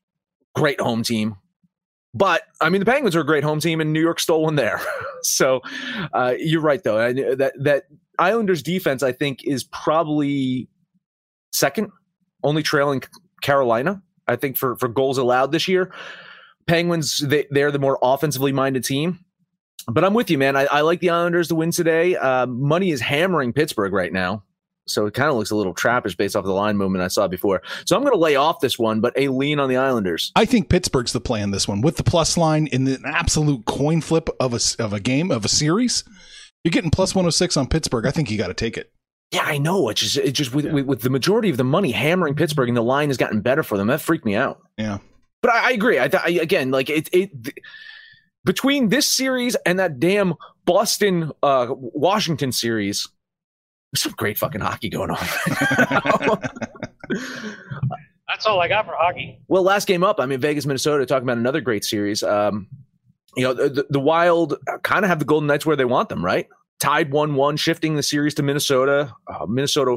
great 0.54 0.80
home 0.80 1.02
team. 1.02 1.36
But 2.14 2.42
I 2.60 2.68
mean, 2.68 2.80
the 2.80 2.86
Penguins 2.86 3.16
are 3.16 3.20
a 3.20 3.26
great 3.26 3.44
home 3.44 3.60
team, 3.60 3.80
and 3.80 3.92
New 3.92 4.00
York 4.00 4.20
stole 4.20 4.42
one 4.42 4.56
there. 4.56 4.80
so 5.22 5.62
uh, 6.12 6.34
you're 6.38 6.62
right, 6.62 6.82
though. 6.82 6.98
I, 6.98 7.12
that 7.12 7.52
that 7.58 7.84
Islanders 8.18 8.62
defense, 8.62 9.02
I 9.02 9.12
think, 9.12 9.44
is 9.44 9.64
probably 9.64 10.68
second, 11.52 11.90
only 12.46 12.62
trailing 12.62 13.02
Carolina. 13.42 14.02
I 14.26 14.36
think 14.36 14.56
for 14.56 14.76
for 14.76 14.88
goals 14.88 15.18
allowed 15.18 15.52
this 15.52 15.68
year. 15.68 15.92
Penguins, 16.66 17.18
they, 17.18 17.46
they're 17.50 17.70
the 17.70 17.78
more 17.78 17.98
offensively 18.02 18.52
minded 18.52 18.84
team. 18.84 19.20
But 19.88 20.04
I'm 20.04 20.14
with 20.14 20.30
you, 20.30 20.38
man. 20.38 20.56
I, 20.56 20.64
I 20.64 20.80
like 20.80 20.98
the 20.98 21.10
Islanders 21.10 21.48
to 21.48 21.54
win 21.54 21.70
today. 21.70 22.16
Uh, 22.16 22.46
money 22.46 22.90
is 22.90 23.00
hammering 23.00 23.52
Pittsburgh 23.52 23.92
right 23.92 24.12
now. 24.12 24.42
So 24.88 25.06
it 25.06 25.14
kind 25.14 25.28
of 25.28 25.36
looks 25.36 25.50
a 25.50 25.56
little 25.56 25.74
trappish 25.74 26.16
based 26.16 26.36
off 26.36 26.44
the 26.44 26.52
line 26.52 26.76
movement 26.76 27.02
I 27.02 27.08
saw 27.08 27.26
before. 27.26 27.62
So 27.86 27.96
I'm 27.96 28.02
going 28.02 28.14
to 28.14 28.18
lay 28.18 28.36
off 28.36 28.60
this 28.60 28.78
one, 28.78 29.00
but 29.00 29.12
a 29.16 29.28
lean 29.28 29.58
on 29.58 29.68
the 29.68 29.76
Islanders. 29.76 30.32
I 30.36 30.44
think 30.44 30.68
Pittsburgh's 30.68 31.12
the 31.12 31.20
play 31.20 31.40
in 31.40 31.50
this 31.50 31.66
one 31.66 31.80
with 31.80 31.96
the 31.96 32.04
plus 32.04 32.36
line 32.36 32.68
in 32.68 32.84
the 32.84 33.00
absolute 33.04 33.64
coin 33.64 34.00
flip 34.00 34.28
of 34.38 34.54
a 34.54 34.60
of 34.82 34.92
a 34.92 35.00
game 35.00 35.30
of 35.30 35.44
a 35.44 35.48
series. 35.48 36.04
You're 36.62 36.70
getting 36.70 36.90
plus 36.90 37.14
106 37.14 37.56
on 37.56 37.68
Pittsburgh. 37.68 38.06
I 38.06 38.10
think 38.10 38.30
you 38.30 38.38
got 38.38 38.48
to 38.48 38.54
take 38.54 38.76
it. 38.76 38.92
Yeah, 39.36 39.44
I 39.44 39.58
know. 39.58 39.90
It's 39.90 40.00
just, 40.00 40.16
it's 40.16 40.38
just 40.38 40.54
with, 40.54 40.64
with, 40.72 40.86
with 40.86 41.02
the 41.02 41.10
majority 41.10 41.50
of 41.50 41.58
the 41.58 41.64
money 41.64 41.92
hammering 41.92 42.34
Pittsburgh 42.34 42.68
and 42.68 42.76
the 42.76 42.82
line 42.82 43.10
has 43.10 43.18
gotten 43.18 43.42
better 43.42 43.62
for 43.62 43.76
them. 43.76 43.86
That 43.88 44.00
freaked 44.00 44.24
me 44.24 44.34
out. 44.34 44.62
Yeah. 44.78 44.96
But 45.42 45.52
I, 45.52 45.68
I 45.68 45.70
agree. 45.72 46.00
I, 46.00 46.08
th- 46.08 46.22
I 46.24 46.30
again, 46.42 46.70
like 46.70 46.88
it, 46.88 47.10
it 47.12 47.44
th- 47.44 47.56
between 48.46 48.88
this 48.88 49.06
series 49.06 49.54
and 49.66 49.78
that 49.78 50.00
damn 50.00 50.34
Boston 50.64 51.32
uh, 51.42 51.66
Washington 51.70 52.50
series, 52.50 53.06
there's 53.92 54.02
some 54.02 54.14
great 54.16 54.38
fucking 54.38 54.62
hockey 54.62 54.88
going 54.88 55.10
on. 55.10 55.18
That's 58.28 58.46
all 58.46 58.58
I 58.58 58.68
got 58.68 58.86
for 58.86 58.94
hockey. 58.96 59.38
Well, 59.48 59.62
last 59.62 59.86
game 59.86 60.02
up, 60.02 60.18
I 60.18 60.24
mean, 60.24 60.40
Vegas, 60.40 60.64
Minnesota, 60.64 61.04
talking 61.04 61.28
about 61.28 61.36
another 61.36 61.60
great 61.60 61.84
series. 61.84 62.22
Um, 62.22 62.68
you 63.36 63.42
know, 63.42 63.52
the, 63.52 63.86
the 63.90 64.00
Wild 64.00 64.56
kind 64.82 65.04
of 65.04 65.10
have 65.10 65.18
the 65.18 65.26
Golden 65.26 65.46
Knights 65.46 65.66
where 65.66 65.76
they 65.76 65.84
want 65.84 66.08
them, 66.08 66.24
right? 66.24 66.48
Tied 66.78 67.10
1 67.10 67.34
1, 67.34 67.56
shifting 67.56 67.96
the 67.96 68.02
series 68.02 68.34
to 68.34 68.42
Minnesota. 68.42 69.14
Uh, 69.26 69.46
Minnesota 69.46 69.96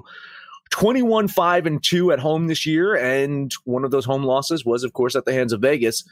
21 0.71 1.27
5 1.27 1.65
and 1.65 1.83
2 1.83 2.11
at 2.11 2.19
home 2.19 2.47
this 2.47 2.65
year. 2.65 2.95
And 2.95 3.51
one 3.65 3.83
of 3.83 3.91
those 3.91 4.05
home 4.05 4.23
losses 4.23 4.65
was, 4.65 4.83
of 4.83 4.93
course, 4.93 5.15
at 5.15 5.25
the 5.25 5.33
hands 5.33 5.53
of 5.53 5.61
Vegas. 5.61 6.03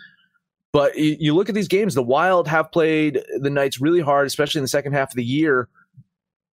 But 0.73 0.97
you, 0.97 1.33
look 1.33 1.49
at 1.49 1.55
these 1.55 1.67
games, 1.67 1.95
the 1.95 2.03
Wild 2.03 2.47
have 2.47 2.71
played 2.71 3.23
the 3.39 3.49
Knights 3.49 3.79
really 3.79 4.01
hard, 4.01 4.27
especially 4.27 4.59
in 4.59 4.63
the 4.63 4.69
second 4.69 4.93
half 4.93 5.11
of 5.11 5.15
the 5.15 5.23
year. 5.23 5.69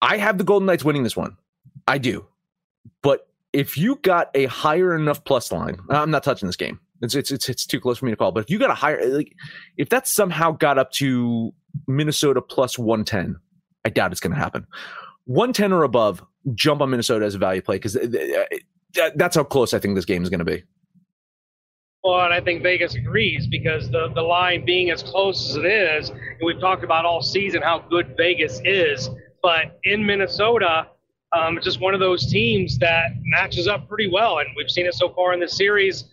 I 0.02 0.18
have 0.18 0.38
the 0.38 0.44
Golden 0.44 0.66
Knights 0.66 0.86
winning 0.86 1.04
this 1.04 1.18
one. 1.18 1.36
I 1.88 1.98
do. 1.98 2.26
But 3.02 3.28
if 3.54 3.78
you 3.78 3.98
got 4.02 4.30
a 4.34 4.46
higher 4.46 4.96
enough 4.96 5.24
plus 5.24 5.52
line, 5.52 5.78
I'm 5.90 6.12
not 6.12 6.24
touching 6.24 6.48
this 6.48 6.56
game. 6.56 6.80
It's 7.02 7.14
it's 7.14 7.32
it's, 7.32 7.48
it's 7.50 7.66
too 7.66 7.80
close 7.80 8.00
for 8.00 8.06
me 8.06 8.12
to 8.12 8.18
call. 8.18 8.32
But 8.32 8.46
if 8.46 8.50
you 8.50 8.58
got 8.58 8.72
a 8.72 8.76
higher, 8.76 9.06
like, 9.06 9.36
if 9.78 9.90
that 9.90 10.08
somehow 10.08 10.52
got 10.52 10.80
up 10.80 10.92
to 10.94 11.54
Minnesota 11.86 12.42
plus 12.42 12.80
110, 12.80 13.40
I 13.88 13.90
doubt 13.90 14.12
it's 14.12 14.20
going 14.20 14.34
to 14.34 14.38
happen. 14.38 14.68
110 15.26 15.72
or 15.72 15.84
above, 15.84 16.22
jump 16.54 16.82
on 16.82 16.90
Minnesota 16.90 17.26
as 17.26 17.36
a 17.36 17.38
value 17.38 17.62
play 17.62 17.78
because 17.78 17.98
that's 19.16 19.38
how 19.38 19.46
close 19.46 19.74
I 19.74 19.80
think 19.80 19.96
this 19.96 20.04
game 20.04 20.24
is 20.24 20.30
going 20.30 20.40
to 20.40 20.46
be. 20.46 20.64
Well, 22.04 22.26
and 22.26 22.34
I 22.34 22.42
think 22.42 22.64
Vegas 22.64 22.96
agrees 22.96 23.48
because 23.48 23.90
the, 23.90 24.10
the 24.14 24.22
line 24.22 24.66
being 24.66 24.92
as 24.92 25.04
close 25.04 25.50
as 25.50 25.56
it 25.56 25.66
is, 25.66 26.10
and 26.10 26.20
we've 26.44 26.60
talked 26.60 26.84
about 26.84 27.06
all 27.06 27.22
season 27.22 27.62
how 27.62 27.80
good 27.80 28.14
Vegas 28.18 28.60
is, 28.66 29.10
but 29.42 29.80
in 29.86 30.06
Minnesota, 30.06 30.88
um, 31.32 31.56
it's 31.58 31.66
just 31.66 31.80
one 31.80 31.94
of 31.94 32.02
those 32.02 32.30
teams 32.30 32.78
that 32.80 33.12
matches 33.24 33.70
up 33.70 33.88
pretty 33.88 34.10
well, 34.12 34.40
and 34.40 34.50
we've 34.58 34.70
seen 34.70 34.86
it 34.86 34.96
so 34.96 35.14
far 35.14 35.34
in 35.34 35.40
this 35.40 35.56
series. 35.56 36.06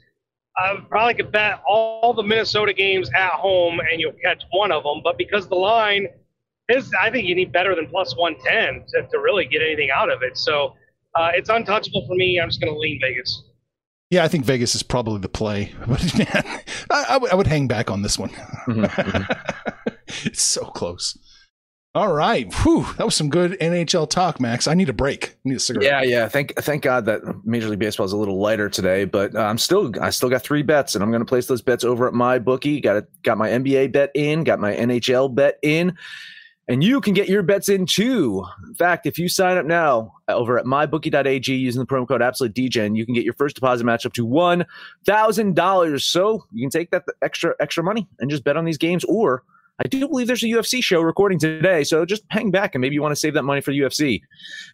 I 0.56 0.76
probably 0.88 1.14
could 1.14 1.32
bet 1.32 1.60
all 1.68 2.14
the 2.14 2.22
Minnesota 2.22 2.72
games 2.72 3.10
at 3.16 3.32
home, 3.32 3.80
and 3.80 4.00
you'll 4.00 4.12
catch 4.12 4.44
one 4.52 4.70
of 4.70 4.84
them. 4.84 5.00
But 5.02 5.18
because 5.18 5.48
the 5.48 5.56
line 5.56 6.06
is, 6.68 6.90
I 7.00 7.10
think 7.10 7.26
you 7.26 7.34
need 7.34 7.52
better 7.52 7.74
than 7.74 7.86
plus 7.86 8.16
110 8.16 8.86
to, 8.88 9.08
to 9.08 9.18
really 9.18 9.44
get 9.46 9.62
anything 9.62 9.90
out 9.94 10.10
of 10.10 10.22
it. 10.22 10.36
So 10.36 10.74
uh, 11.14 11.30
it's 11.34 11.48
untouchable 11.48 12.06
for 12.06 12.14
me. 12.14 12.40
I'm 12.40 12.48
just 12.48 12.60
going 12.60 12.72
to 12.72 12.78
lean 12.78 12.98
Vegas. 13.00 13.42
Yeah, 14.10 14.24
I 14.24 14.28
think 14.28 14.44
Vegas 14.44 14.74
is 14.74 14.82
probably 14.82 15.18
the 15.20 15.28
play, 15.28 15.72
but 15.88 16.18
man, 16.18 16.44
I, 16.90 17.04
I, 17.08 17.12
w- 17.14 17.32
I 17.32 17.34
would 17.34 17.46
hang 17.46 17.66
back 17.66 17.90
on 17.90 18.02
this 18.02 18.18
one. 18.18 18.30
Mm-hmm, 18.30 18.84
mm-hmm. 18.84 19.94
it's 20.24 20.42
so 20.42 20.64
close. 20.66 21.18
All 21.96 22.12
right, 22.12 22.52
Whew, 22.62 22.86
that 22.96 23.04
was 23.04 23.14
some 23.14 23.30
good 23.30 23.52
NHL 23.60 24.10
talk, 24.10 24.40
Max. 24.40 24.66
I 24.66 24.74
need 24.74 24.88
a 24.88 24.92
break. 24.92 25.28
I 25.28 25.48
need 25.48 25.56
a 25.56 25.60
cigarette. 25.60 25.88
Yeah, 25.88 26.02
yeah. 26.02 26.28
Thank 26.28 26.56
thank 26.56 26.82
God 26.82 27.04
that 27.04 27.22
Major 27.44 27.68
League 27.68 27.78
Baseball 27.78 28.04
is 28.04 28.12
a 28.12 28.16
little 28.16 28.40
lighter 28.40 28.68
today, 28.68 29.04
but 29.04 29.36
uh, 29.36 29.40
I'm 29.40 29.58
still 29.58 29.92
I 30.00 30.10
still 30.10 30.28
got 30.28 30.42
three 30.42 30.62
bets, 30.62 30.96
and 30.96 31.04
I'm 31.04 31.10
going 31.10 31.20
to 31.20 31.26
place 31.26 31.46
those 31.46 31.62
bets 31.62 31.84
over 31.84 32.08
at 32.08 32.12
my 32.12 32.40
bookie. 32.40 32.80
Got 32.80 32.96
it. 32.96 33.22
Got 33.22 33.38
my 33.38 33.48
NBA 33.48 33.92
bet 33.92 34.10
in. 34.16 34.42
Got 34.42 34.58
my 34.58 34.74
NHL 34.74 35.32
bet 35.32 35.58
in. 35.62 35.96
And 36.66 36.82
you 36.82 37.00
can 37.00 37.12
get 37.12 37.28
your 37.28 37.42
bets 37.42 37.68
in 37.68 37.84
too. 37.84 38.44
In 38.66 38.74
fact, 38.74 39.04
if 39.04 39.18
you 39.18 39.28
sign 39.28 39.58
up 39.58 39.66
now 39.66 40.14
over 40.28 40.58
at 40.58 40.64
mybookie.ag 40.64 41.54
using 41.54 41.78
the 41.78 41.86
promo 41.86 42.08
code 42.08 42.22
AbsoluteDGen, 42.22 42.96
you 42.96 43.04
can 43.04 43.14
get 43.14 43.24
your 43.24 43.34
first 43.34 43.54
deposit 43.54 43.84
match 43.84 44.06
up 44.06 44.14
to 44.14 44.26
$1,000. 44.26 46.00
So 46.00 46.44
you 46.52 46.62
can 46.62 46.70
take 46.70 46.90
that 46.90 47.04
extra 47.20 47.54
extra 47.60 47.84
money 47.84 48.08
and 48.18 48.30
just 48.30 48.44
bet 48.44 48.56
on 48.56 48.64
these 48.64 48.78
games 48.78 49.04
or 49.04 49.42
I 49.78 49.88
do 49.88 50.06
believe 50.06 50.28
there's 50.28 50.42
a 50.44 50.46
UFC 50.46 50.82
show 50.82 51.00
recording 51.00 51.38
today, 51.38 51.82
so 51.82 52.04
just 52.04 52.22
hang 52.30 52.52
back 52.52 52.74
and 52.74 52.80
maybe 52.80 52.94
you 52.94 53.02
want 53.02 53.10
to 53.10 53.16
save 53.16 53.34
that 53.34 53.42
money 53.42 53.60
for 53.60 53.72
the 53.72 53.80
UFC. 53.80 54.22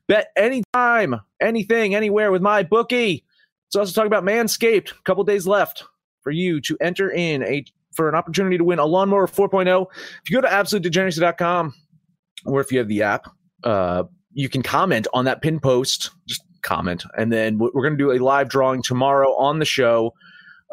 Bet 0.08 0.28
anytime, 0.36 1.18
anything, 1.40 1.94
anywhere 1.94 2.30
with 2.30 2.42
my 2.42 2.62
bookie. 2.62 3.24
Let's 3.68 3.76
also 3.76 3.98
talk 3.98 4.06
about 4.06 4.24
Manscaped. 4.24 4.90
A 4.90 5.02
couple 5.04 5.24
days 5.24 5.46
left 5.46 5.84
for 6.20 6.30
you 6.30 6.60
to 6.60 6.76
enter 6.82 7.10
in 7.10 7.42
a 7.44 7.64
for 7.94 8.08
an 8.08 8.14
opportunity 8.14 8.58
to 8.58 8.64
win 8.64 8.78
a 8.78 8.86
lawnmower 8.86 9.26
4.0. 9.26 9.86
If 10.22 10.30
you 10.30 10.36
go 10.36 10.40
to 10.40 10.48
absolutedegeneracy.com 10.48 11.74
or 12.46 12.60
if 12.60 12.72
you 12.72 12.78
have 12.78 12.88
the 12.88 13.02
app, 13.02 13.30
uh, 13.64 14.04
you 14.32 14.48
can 14.48 14.62
comment 14.62 15.06
on 15.12 15.24
that 15.24 15.42
pin 15.42 15.60
post. 15.60 16.10
Just 16.26 16.42
comment, 16.62 17.04
and 17.16 17.32
then 17.32 17.58
we're 17.58 17.70
going 17.70 17.96
to 17.96 17.98
do 17.98 18.12
a 18.12 18.18
live 18.18 18.48
drawing 18.48 18.82
tomorrow 18.82 19.34
on 19.36 19.58
the 19.58 19.64
show. 19.64 20.14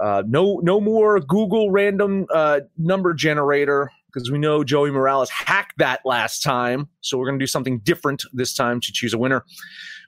Uh, 0.01 0.21
no, 0.27 0.60
no 0.62 0.80
more 0.80 1.19
Google 1.19 1.71
random 1.71 2.27
uh, 2.32 2.60
number 2.77 3.13
generator 3.13 3.91
because 4.13 4.32
we 4.32 4.38
know 4.38 4.63
Joey 4.63 4.91
Morales 4.91 5.30
hacked 5.30 5.77
that 5.80 6.01
last 6.06 6.41
time. 6.41 6.88
So 7.01 7.17
we're 7.17 7.25
going 7.25 7.39
to 7.39 7.43
do 7.43 7.47
something 7.47 7.80
different 7.80 8.23
this 8.34 8.53
time 8.53 8.80
to 8.82 8.91
choose 8.91 9.13
a 9.13 9.17
winner. 9.17 9.43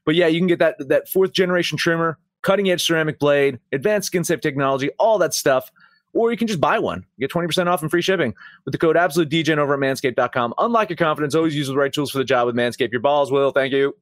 But 0.06 0.16
yeah, 0.16 0.28
you 0.28 0.40
can 0.40 0.48
get 0.48 0.60
that 0.60 0.76
that 0.90 1.10
fourth 1.10 1.34
generation 1.34 1.78
trimmer, 1.78 2.18
cutting 2.42 2.70
edge 2.70 2.84
ceramic 2.86 3.20
blade, 3.20 3.60
advanced 3.72 4.08
skin 4.08 4.24
safe 4.24 4.42
technology, 4.42 4.90
all 5.00 5.18
that 5.20 5.34
stuff. 5.34 5.72
Or 6.14 6.32
you 6.32 6.38
can 6.38 6.48
just 6.48 6.60
buy 6.60 6.80
one. 6.80 7.06
You 7.18 7.28
get 7.28 7.34
20% 7.34 7.68
off 7.68 7.82
and 7.82 7.92
free 7.92 8.02
shipping 8.02 8.34
with 8.66 8.72
the 8.72 8.78
code 8.78 8.96
AbsoluteDGen 8.96 9.58
over 9.58 9.74
at 9.76 9.80
manscaped.com. 9.80 10.54
Unlock 10.58 10.90
your 10.90 10.98
confidence. 10.98 11.36
Always 11.36 11.56
use 11.56 11.68
the 11.68 11.76
right 11.76 11.94
tools 11.94 12.12
for 12.12 12.18
the 12.18 12.24
job 12.24 12.48
with 12.48 12.56
Manscaped. 12.56 12.92
Your 12.92 13.02
balls 13.02 13.32
will. 13.32 13.52
Thank 13.52 13.74
you. 13.74 13.96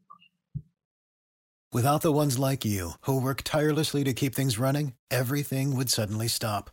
Without 1.73 2.01
the 2.01 2.13
ones 2.13 2.39
like 2.39 2.63
you 2.63 2.91
who 3.01 3.19
work 3.21 3.41
tirelessly 3.43 4.05
to 4.05 4.13
keep 4.13 4.33
things 4.33 4.57
running, 4.57 4.93
everything 5.11 5.75
would 5.75 5.89
suddenly 5.89 6.29
stop 6.29 6.69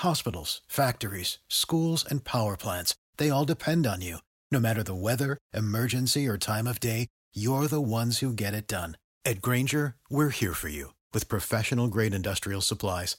Hospitals, 0.00 0.62
factories, 0.66 1.36
schools, 1.48 2.06
and 2.08 2.24
power 2.24 2.56
plants, 2.56 2.94
they 3.18 3.28
all 3.28 3.44
depend 3.44 3.86
on 3.86 4.00
you. 4.00 4.16
No 4.50 4.58
matter 4.58 4.82
the 4.82 4.94
weather, 4.94 5.36
emergency, 5.52 6.26
or 6.26 6.38
time 6.38 6.66
of 6.66 6.80
day, 6.80 7.08
you're 7.34 7.66
the 7.66 7.82
ones 7.82 8.20
who 8.20 8.32
get 8.32 8.54
it 8.54 8.66
done. 8.66 8.96
At 9.26 9.42
Grainger, 9.42 9.96
we're 10.08 10.30
here 10.30 10.54
for 10.54 10.70
you 10.70 10.94
with 11.12 11.28
professional 11.28 11.88
grade 11.88 12.14
industrial 12.14 12.62
supplies. 12.62 13.18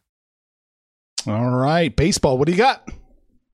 All 1.27 1.51
right, 1.51 1.95
baseball, 1.95 2.37
what 2.37 2.47
do 2.47 2.51
you 2.51 2.57
got? 2.57 2.89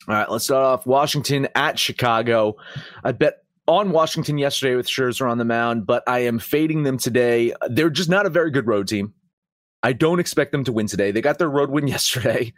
All 0.07 0.15
right, 0.15 0.29
let's 0.31 0.45
start 0.45 0.63
off 0.63 0.85
Washington 0.85 1.49
at 1.53 1.77
Chicago. 1.77 2.55
I 3.03 3.11
bet 3.11 3.43
on 3.67 3.91
Washington 3.91 4.37
yesterday 4.37 4.75
with 4.75 4.87
Scherzer 4.87 5.29
on 5.29 5.37
the 5.37 5.43
mound, 5.43 5.85
but 5.85 6.01
I 6.07 6.19
am 6.19 6.39
fading 6.39 6.83
them 6.83 6.97
today. 6.97 7.53
They're 7.69 7.89
just 7.89 8.09
not 8.09 8.25
a 8.25 8.29
very 8.29 8.51
good 8.51 8.67
road 8.67 8.87
team. 8.87 9.13
I 9.83 9.91
don't 9.91 10.19
expect 10.19 10.53
them 10.53 10.63
to 10.63 10.71
win 10.71 10.87
today. 10.87 11.11
They 11.11 11.21
got 11.21 11.39
their 11.39 11.49
road 11.49 11.69
win 11.69 11.87
yesterday. 11.89 12.53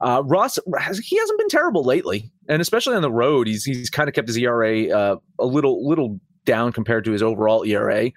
Uh, 0.00 0.22
Ross, 0.24 0.58
he 1.02 1.18
hasn't 1.18 1.38
been 1.38 1.48
terrible 1.48 1.82
lately, 1.82 2.30
and 2.48 2.62
especially 2.62 2.94
on 2.94 3.02
the 3.02 3.10
road, 3.10 3.48
he's 3.48 3.64
he's 3.64 3.90
kind 3.90 4.08
of 4.08 4.14
kept 4.14 4.28
his 4.28 4.36
ERA 4.36 4.88
uh, 4.88 5.16
a 5.40 5.46
little 5.46 5.86
little 5.86 6.20
down 6.44 6.72
compared 6.72 7.04
to 7.06 7.12
his 7.12 7.22
overall 7.22 7.64
ERA. 7.64 8.12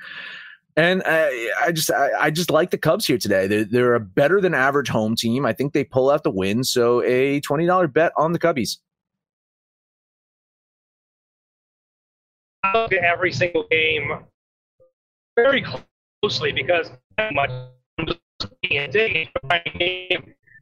And 0.77 1.01
I, 1.05 1.51
I 1.59 1.71
just 1.71 1.91
I, 1.91 2.11
I, 2.19 2.29
just 2.29 2.51
like 2.51 2.69
the 2.69 2.77
Cubs 2.77 3.07
here 3.07 3.17
today. 3.17 3.47
They're, 3.47 3.65
they're 3.65 3.95
a 3.95 3.99
better 3.99 4.39
than 4.39 4.53
average 4.53 4.89
home 4.89 5.15
team. 5.15 5.43
I 5.43 5.51
think 5.51 5.73
they 5.73 5.83
pull 5.83 6.11
out 6.11 6.23
the 6.23 6.29
win. 6.29 6.63
So 6.63 7.01
a 7.03 7.39
twenty 7.41 7.65
dollar 7.65 7.87
bet 7.87 8.11
on 8.15 8.31
the 8.31 8.39
Cubbies. 8.39 8.77
Look 12.75 12.93
at 12.93 13.03
every 13.03 13.33
single 13.33 13.65
game 13.71 14.19
very 15.35 15.65
closely 16.21 16.51
because 16.51 16.91
much 17.33 17.49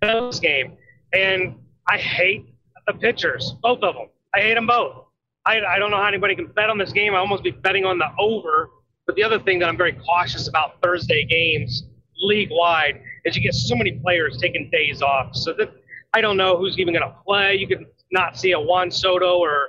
this 0.02 0.40
game, 0.40 0.78
and 1.14 1.56
I 1.88 1.98
hate 1.98 2.46
the 2.88 2.94
pitchers, 2.94 3.56
both 3.62 3.82
of 3.84 3.96
them. 3.96 4.08
I 4.34 4.40
hate 4.40 4.54
them 4.54 4.68
both. 4.68 5.06
I, 5.46 5.60
I 5.62 5.80
don't 5.80 5.92
know 5.92 5.98
how 5.98 6.08
anybody 6.08 6.36
can 6.36 6.48
bet 6.48 6.70
on 6.70 6.78
this 6.78 6.92
game. 6.92 7.14
I 7.14 7.18
almost 7.18 7.44
be 7.44 7.52
betting 7.52 7.86
on 7.86 7.98
the 7.98 8.08
over. 8.20 8.70
But 9.16 9.22
the 9.22 9.24
other 9.24 9.44
thing 9.44 9.60
that 9.60 9.70
I'm 9.70 9.78
very 9.78 9.94
cautious 9.94 10.50
about 10.50 10.82
Thursday 10.82 11.24
games 11.24 11.84
league 12.18 12.50
wide 12.52 13.02
is 13.24 13.36
you 13.36 13.42
get 13.42 13.54
so 13.54 13.74
many 13.74 13.94
players 13.94 14.38
taking 14.38 14.70
days 14.72 15.02
off. 15.02 15.34
So 15.36 15.54
that 15.54 15.72
I 16.14 16.20
don't 16.20 16.36
know 16.36 16.58
who's 16.58 16.78
even 16.78 16.94
going 16.94 17.08
to 17.10 17.16
play. 17.26 17.56
You 17.56 17.66
could 17.66 17.86
not 18.12 18.38
see 18.38 18.52
a 18.52 18.60
Juan 18.60 18.92
Soto 18.92 19.38
or 19.38 19.68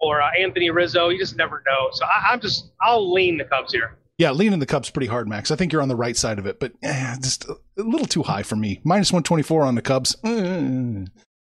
or 0.00 0.20
uh, 0.20 0.30
Anthony 0.36 0.70
Rizzo. 0.70 1.10
You 1.10 1.18
just 1.18 1.36
never 1.36 1.62
know. 1.64 1.88
So 1.92 2.06
I, 2.06 2.32
I'm 2.32 2.40
just 2.40 2.72
I'll 2.82 3.12
lean 3.12 3.38
the 3.38 3.44
Cubs 3.44 3.72
here. 3.72 3.98
Yeah, 4.16 4.32
leaning 4.32 4.58
the 4.58 4.66
Cubs 4.66 4.90
pretty 4.90 5.06
hard, 5.06 5.28
Max. 5.28 5.52
I 5.52 5.56
think 5.56 5.72
you're 5.72 5.82
on 5.82 5.88
the 5.88 5.94
right 5.94 6.16
side 6.16 6.40
of 6.40 6.46
it, 6.46 6.58
but 6.58 6.72
eh, 6.82 7.16
just 7.22 7.48
a 7.48 7.56
little 7.76 8.06
too 8.06 8.24
high 8.24 8.42
for 8.42 8.56
me. 8.56 8.80
Minus 8.82 9.12
124 9.12 9.62
on 9.62 9.76
the 9.76 9.82
Cubs. 9.82 10.16
Eh, 10.24 11.04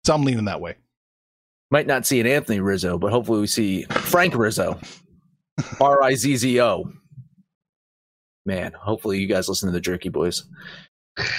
so 0.04 0.14
I'm 0.14 0.22
leaning 0.22 0.44
that 0.44 0.60
way. 0.60 0.76
Might 1.70 1.86
not 1.86 2.04
see 2.04 2.20
an 2.20 2.26
Anthony 2.26 2.60
Rizzo, 2.60 2.98
but 2.98 3.10
hopefully 3.10 3.40
we 3.40 3.46
see 3.46 3.84
Frank 3.84 4.34
Rizzo. 4.36 4.78
R 5.80 6.02
I 6.02 6.14
Z 6.14 6.36
Z 6.36 6.60
O. 6.60 6.92
Man, 8.48 8.72
hopefully 8.72 9.18
you 9.18 9.26
guys 9.26 9.46
listen 9.46 9.66
to 9.66 9.74
the 9.74 9.80
Jerky 9.80 10.08
Boys. 10.08 10.44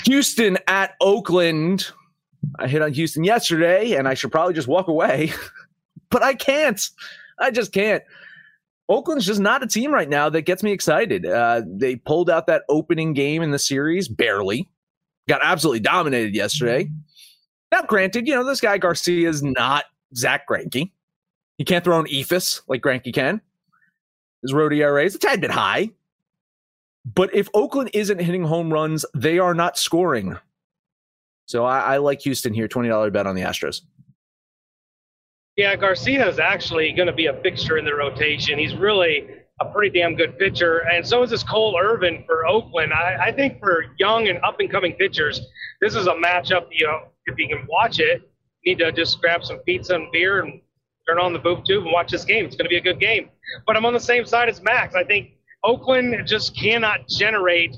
Houston 0.05 0.59
at 0.67 0.93
Oakland. 1.01 1.87
I 2.59 2.67
hit 2.67 2.83
on 2.83 2.93
Houston 2.93 3.23
yesterday, 3.23 3.93
and 3.93 4.07
I 4.07 4.13
should 4.13 4.31
probably 4.31 4.53
just 4.53 4.67
walk 4.67 4.87
away, 4.87 5.33
but 6.11 6.21
I 6.21 6.35
can't. 6.35 6.79
I 7.39 7.49
just 7.49 7.73
can't. 7.73 8.03
Oakland's 8.89 9.25
just 9.25 9.39
not 9.39 9.63
a 9.63 9.67
team 9.67 9.91
right 9.91 10.07
now 10.07 10.29
that 10.29 10.43
gets 10.43 10.61
me 10.61 10.71
excited. 10.71 11.25
Uh, 11.25 11.63
they 11.65 11.95
pulled 11.95 12.29
out 12.29 12.45
that 12.45 12.61
opening 12.69 13.13
game 13.13 13.41
in 13.41 13.49
the 13.49 13.57
series 13.57 14.07
barely, 14.07 14.69
got 15.27 15.41
absolutely 15.43 15.79
dominated 15.79 16.35
yesterday. 16.35 16.91
Now, 17.71 17.81
granted, 17.81 18.27
you 18.27 18.35
know 18.35 18.43
this 18.43 18.61
guy 18.61 18.77
Garcia 18.77 19.27
is 19.27 19.41
not 19.41 19.85
Zack 20.15 20.47
Greinke. 20.47 20.91
He 21.57 21.65
can't 21.65 21.83
throw 21.83 21.99
an 21.99 22.05
eephus 22.05 22.61
like 22.67 22.83
Greinke 22.83 23.11
can. 23.11 23.41
His 24.43 24.53
road 24.53 24.73
ERA 24.73 25.03
is 25.03 25.15
a 25.15 25.19
tad 25.19 25.41
bit 25.41 25.49
high, 25.49 25.89
but 27.15 27.33
if 27.33 27.49
Oakland 27.53 27.91
isn't 27.93 28.19
hitting 28.19 28.43
home 28.43 28.71
runs, 28.71 29.05
they 29.13 29.39
are 29.39 29.53
not 29.53 29.77
scoring. 29.77 30.37
So 31.45 31.65
I, 31.65 31.95
I 31.95 31.97
like 31.97 32.21
Houston 32.21 32.53
here. 32.53 32.67
Twenty 32.67 32.89
dollar 32.89 33.09
bet 33.09 33.25
on 33.25 33.35
the 33.35 33.41
Astros. 33.41 33.81
Yeah, 35.55 35.75
Garcia 35.75 36.27
is 36.27 36.39
actually 36.39 36.91
going 36.93 37.07
to 37.07 37.13
be 37.13 37.25
a 37.25 37.33
fixture 37.41 37.77
in 37.77 37.85
the 37.85 37.93
rotation. 37.93 38.57
He's 38.57 38.75
really 38.75 39.27
a 39.59 39.65
pretty 39.65 39.99
damn 39.99 40.15
good 40.15 40.37
pitcher, 40.37 40.79
and 40.89 41.05
so 41.05 41.23
is 41.23 41.31
this 41.31 41.43
Cole 41.43 41.77
Irvin 41.77 42.23
for 42.25 42.45
Oakland. 42.45 42.93
I, 42.93 43.17
I 43.27 43.31
think 43.31 43.59
for 43.59 43.85
young 43.97 44.29
and 44.29 44.39
up 44.43 44.59
and 44.59 44.71
coming 44.71 44.93
pitchers, 44.93 45.41
this 45.81 45.95
is 45.95 46.07
a 46.07 46.13
matchup. 46.13 46.67
You 46.71 46.87
know, 46.87 46.99
if 47.25 47.37
you 47.37 47.47
can 47.49 47.67
watch 47.67 47.99
it, 47.99 48.21
you 48.61 48.75
need 48.75 48.79
to 48.83 48.91
just 48.91 49.19
grab 49.19 49.43
some 49.43 49.57
pizza 49.59 49.95
and 49.95 50.09
beer 50.11 50.41
and 50.41 50.61
turn 51.07 51.19
on 51.19 51.33
the 51.33 51.39
boob 51.39 51.65
tube 51.65 51.83
and 51.83 51.91
watch 51.91 52.11
this 52.11 52.23
game. 52.23 52.45
It's 52.45 52.55
going 52.55 52.65
to 52.65 52.69
be 52.69 52.77
a 52.77 52.81
good 52.81 52.99
game. 52.99 53.29
But 53.65 53.75
I'm 53.75 53.85
on 53.85 53.93
the 53.93 53.99
same 53.99 54.25
side 54.25 54.49
as 54.49 54.61
Max. 54.61 54.95
I 54.95 55.03
think 55.03 55.31
Oakland 55.63 56.15
just 56.25 56.57
cannot 56.57 57.07
generate 57.07 57.75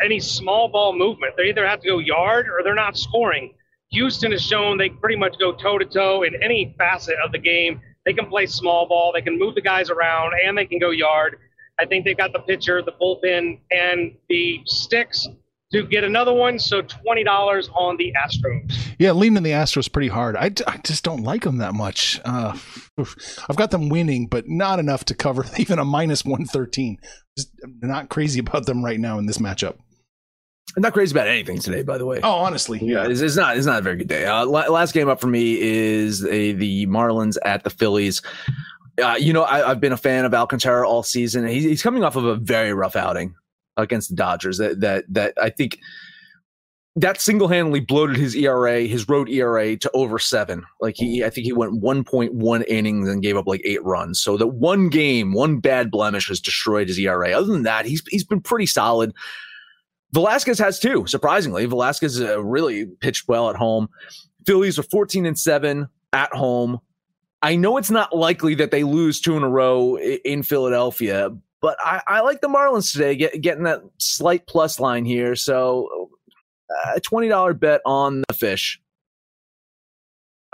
any 0.00 0.20
small 0.20 0.68
ball 0.68 0.96
movement. 0.96 1.34
They 1.36 1.48
either 1.48 1.66
have 1.66 1.80
to 1.80 1.88
go 1.88 1.98
yard 1.98 2.46
or 2.48 2.62
they're 2.62 2.74
not 2.74 2.96
scoring. 2.96 3.54
Houston 3.90 4.32
has 4.32 4.42
shown 4.42 4.78
they 4.78 4.90
pretty 4.90 5.16
much 5.16 5.38
go 5.38 5.52
toe 5.52 5.78
to 5.78 5.84
toe 5.84 6.22
in 6.22 6.40
any 6.42 6.74
facet 6.78 7.16
of 7.24 7.32
the 7.32 7.38
game. 7.38 7.80
They 8.04 8.12
can 8.12 8.26
play 8.26 8.46
small 8.46 8.86
ball, 8.86 9.12
they 9.12 9.22
can 9.22 9.38
move 9.38 9.54
the 9.54 9.60
guys 9.60 9.90
around, 9.90 10.32
and 10.42 10.56
they 10.56 10.66
can 10.66 10.78
go 10.78 10.90
yard. 10.90 11.38
I 11.78 11.84
think 11.84 12.04
they've 12.04 12.16
got 12.16 12.32
the 12.32 12.40
pitcher, 12.40 12.82
the 12.82 12.92
bullpen, 12.92 13.60
and 13.70 14.16
the 14.28 14.60
sticks 14.64 15.28
to 15.72 15.84
get 15.84 16.04
another 16.04 16.32
one. 16.32 16.58
So 16.58 16.82
twenty 16.82 17.22
dollars 17.24 17.68
on 17.74 17.96
the 17.96 18.12
Astros. 18.16 18.94
Yeah, 18.98 19.12
leaning 19.12 19.42
the 19.42 19.50
Astros 19.50 19.90
pretty 19.92 20.08
hard. 20.08 20.36
I, 20.36 20.50
I 20.66 20.78
just 20.78 21.04
don't 21.04 21.22
like 21.22 21.42
them 21.42 21.58
that 21.58 21.74
much. 21.74 22.20
Uh, 22.24 22.56
I've 23.48 23.56
got 23.56 23.70
them 23.70 23.88
winning, 23.88 24.26
but 24.26 24.48
not 24.48 24.78
enough 24.78 25.04
to 25.06 25.14
cover 25.14 25.44
even 25.58 25.78
a 25.78 25.84
minus 25.84 26.24
one 26.24 26.44
thirteen. 26.44 26.98
Just 27.36 27.50
not 27.82 28.08
crazy 28.08 28.40
about 28.40 28.66
them 28.66 28.84
right 28.84 29.00
now 29.00 29.18
in 29.18 29.26
this 29.26 29.38
matchup. 29.38 29.76
I'm 30.76 30.82
not 30.82 30.92
crazy 30.92 31.14
about 31.14 31.28
anything 31.28 31.58
today, 31.58 31.82
by 31.82 31.98
the 31.98 32.04
way. 32.04 32.20
Oh, 32.22 32.36
honestly, 32.36 32.78
yeah, 32.82 33.06
it's, 33.06 33.20
it's 33.20 33.36
not. 33.36 33.56
It's 33.56 33.66
not 33.66 33.78
a 33.78 33.82
very 33.82 33.96
good 33.96 34.08
day. 34.08 34.26
Uh, 34.26 34.44
last 34.44 34.92
game 34.92 35.08
up 35.08 35.20
for 35.20 35.26
me 35.26 35.58
is 35.60 36.24
a, 36.24 36.52
the 36.52 36.86
Marlins 36.86 37.36
at 37.44 37.64
the 37.64 37.70
Phillies. 37.70 38.22
Uh, 39.02 39.16
you 39.18 39.32
know, 39.32 39.44
I, 39.44 39.68
have 39.68 39.80
been 39.80 39.92
a 39.92 39.96
fan 39.96 40.24
of 40.24 40.34
Alcantara 40.34 40.86
all 40.88 41.02
season. 41.02 41.46
He's, 41.46 41.64
he's 41.64 41.82
coming 41.82 42.04
off 42.04 42.16
of 42.16 42.24
a 42.24 42.34
very 42.34 42.72
rough 42.74 42.96
outing 42.96 43.34
against 43.76 44.10
the 44.10 44.16
Dodgers. 44.16 44.58
That 44.58 44.80
that 44.80 45.04
that 45.08 45.34
I 45.40 45.50
think 45.50 45.78
that 47.00 47.20
single 47.20 47.46
handedly 47.46 47.80
bloated 47.80 48.16
his 48.16 48.34
ERA, 48.34 48.80
his 48.80 49.08
road 49.08 49.28
ERA 49.28 49.76
to 49.76 49.90
over 49.92 50.18
seven. 50.18 50.64
Like 50.80 50.96
he, 50.96 51.24
I 51.24 51.30
think 51.30 51.44
he 51.44 51.52
went 51.52 51.80
1.1 51.80 52.64
innings 52.66 53.08
and 53.08 53.22
gave 53.22 53.36
up 53.36 53.46
like 53.46 53.62
eight 53.64 53.84
runs. 53.84 54.20
So 54.20 54.36
that 54.36 54.48
one 54.48 54.88
game, 54.88 55.32
one 55.32 55.60
bad 55.60 55.90
blemish 55.90 56.28
has 56.28 56.40
destroyed 56.40 56.88
his 56.88 56.98
ERA. 56.98 57.30
Other 57.30 57.52
than 57.52 57.62
that, 57.62 57.86
he's 57.86 58.02
he's 58.08 58.24
been 58.24 58.40
pretty 58.40 58.66
solid. 58.66 59.14
Velasquez 60.12 60.58
has 60.58 60.78
two, 60.78 61.06
surprisingly. 61.06 61.66
Velasquez 61.66 62.20
uh, 62.20 62.42
really 62.42 62.86
pitched 62.86 63.28
well 63.28 63.50
at 63.50 63.56
home. 63.56 63.88
Phillies 64.46 64.78
are 64.78 64.84
14 64.84 65.26
and 65.26 65.38
7 65.38 65.86
at 66.14 66.32
home. 66.32 66.78
I 67.42 67.54
know 67.54 67.76
it's 67.76 67.90
not 67.90 68.16
likely 68.16 68.54
that 68.56 68.70
they 68.70 68.82
lose 68.82 69.20
two 69.20 69.36
in 69.36 69.42
a 69.42 69.48
row 69.48 69.98
in 69.98 70.42
Philadelphia, 70.42 71.30
but 71.60 71.76
I, 71.84 72.00
I 72.08 72.20
like 72.22 72.40
the 72.40 72.48
Marlins 72.48 72.90
today, 72.90 73.14
get, 73.14 73.40
getting 73.42 73.64
that 73.64 73.82
slight 73.98 74.46
plus 74.46 74.80
line 74.80 75.04
here. 75.04 75.36
So 75.36 76.08
a 76.94 77.00
$20 77.00 77.58
bet 77.58 77.80
on 77.84 78.22
the 78.28 78.34
fish. 78.34 78.80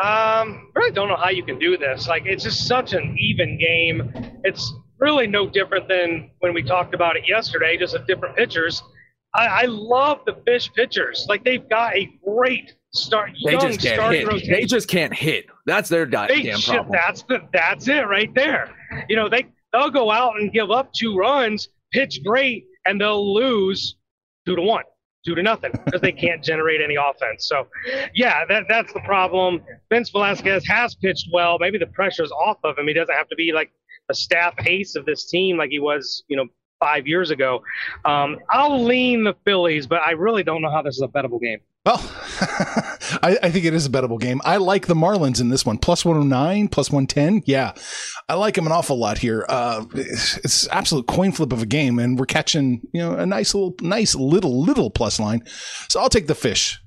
Um, 0.03 0.70
really 0.74 0.90
don't 0.90 1.09
know 1.09 1.16
how 1.16 1.31
you 1.31 1.44
can 1.44 1.59
do 1.59 1.77
this. 1.77 2.09
Like, 2.09 2.24
it's 2.27 2.42
just 2.42 2.66
such 2.66 2.94
an 2.94 3.16
even 3.18 3.59
game. 3.59 4.12
It's 4.42 4.72
really 4.98 5.27
no 5.27 5.48
different 5.48 5.88
than 5.88 6.31
when 6.40 6.55
we 6.55 6.62
talked 6.62 6.94
about 6.94 7.16
it 7.16 7.29
yesterday, 7.29 7.77
just 7.77 7.94
at 7.94 8.07
different 8.07 8.37
pitchers. 8.37 8.83
I, 9.35 9.46
I 9.46 9.64
love 9.66 10.20
the 10.27 10.37
fish 10.46 10.72
pitchers. 10.72 11.27
Like 11.29 11.44
they've 11.44 11.68
got 11.68 11.94
a 11.96 12.09
great 12.24 12.74
start. 12.92 13.33
They 13.44 13.57
just 13.57 13.81
can't 13.81 14.12
hit. 14.12 14.27
Rotation. 14.27 14.53
They 14.53 14.64
just 14.64 14.88
can't 14.88 15.12
hit. 15.12 15.46
That's 15.66 15.88
their 15.88 16.07
goddamn 16.07 16.61
problem. 16.61 16.92
That's 16.92 17.22
the 17.22 17.40
that's 17.53 17.88
it 17.88 18.07
right 18.07 18.33
there. 18.35 18.74
You 19.09 19.16
know 19.16 19.29
they 19.29 19.46
they'll 19.72 19.90
go 19.90 20.11
out 20.11 20.40
and 20.40 20.53
give 20.53 20.70
up 20.70 20.92
two 20.92 21.16
runs, 21.16 21.68
pitch 21.92 22.20
great, 22.24 22.64
and 22.87 23.00
they'll 23.00 23.35
lose 23.35 23.96
two 24.46 24.55
to 24.55 24.62
one, 24.62 24.85
two 25.24 25.34
to 25.34 25.42
nothing 25.42 25.72
because 25.84 26.00
they 26.00 26.12
can't 26.12 26.42
generate 26.42 26.80
any 26.80 26.96
offense. 26.96 27.48
So, 27.48 27.66
yeah, 28.14 28.44
that 28.46 28.64
that's 28.68 28.92
the 28.92 29.00
problem. 29.00 29.62
Vince 29.90 30.10
Velasquez 30.10 30.66
has 30.66 30.94
pitched 30.94 31.28
well. 31.32 31.58
Maybe 31.58 31.78
the 31.78 31.87
pressure's 31.87 32.30
off 32.32 32.58
of 32.64 32.78
him. 32.78 32.87
He 32.87 32.94
doesn't 32.94 33.14
have 33.14 33.28
to 33.28 33.37
be 33.37 33.52
like 33.52 33.72
a 34.10 34.14
staff 34.14 34.54
ace 34.66 34.96
of 34.96 35.06
this 35.06 35.30
team 35.30 35.56
like 35.56 35.70
he 35.70 35.80
was, 35.80 36.24
you 36.28 36.37
know, 36.37 36.46
five 36.80 37.06
years 37.06 37.30
ago. 37.30 37.62
Um, 38.04 38.38
I'll 38.50 38.82
lean 38.82 39.24
the 39.24 39.34
Phillies, 39.44 39.87
but 39.87 40.00
I 40.02 40.12
really 40.12 40.42
don't 40.42 40.60
know 40.60 40.70
how 40.70 40.82
this 40.82 40.96
is 40.96 41.02
a 41.02 41.08
bettable 41.08 41.40
game. 41.40 41.60
Well, 41.87 41.98
I, 43.22 43.38
I, 43.42 43.50
think 43.50 43.64
it 43.64 43.74
is 43.74 43.86
a 43.86 43.90
bettable 43.90 44.20
game. 44.20 44.40
I 44.44 44.56
like 44.56 44.86
the 44.86 44.94
Marlins 44.94 45.40
in 45.40 45.48
this 45.48 45.64
one. 45.64 45.78
Plus 45.78 46.04
109, 46.04 46.68
plus 46.68 46.90
110. 46.90 47.42
Yeah. 47.46 47.72
I 48.28 48.34
like 48.34 48.54
them 48.54 48.66
an 48.66 48.72
awful 48.72 48.96
lot 48.96 49.18
here. 49.18 49.44
Uh, 49.48 49.84
it's, 49.94 50.36
it's 50.38 50.68
absolute 50.68 51.06
coin 51.06 51.32
flip 51.32 51.52
of 51.52 51.62
a 51.62 51.66
game, 51.66 51.98
and 51.98 52.18
we're 52.18 52.26
catching, 52.26 52.80
you 52.92 53.00
know, 53.00 53.14
a 53.14 53.26
nice 53.26 53.54
little, 53.54 53.74
nice 53.80 54.14
little, 54.14 54.62
little 54.62 54.90
plus 54.90 55.20
line. 55.20 55.42
So 55.88 56.00
I'll 56.00 56.08
take 56.08 56.26
the 56.26 56.34
fish. 56.34 56.80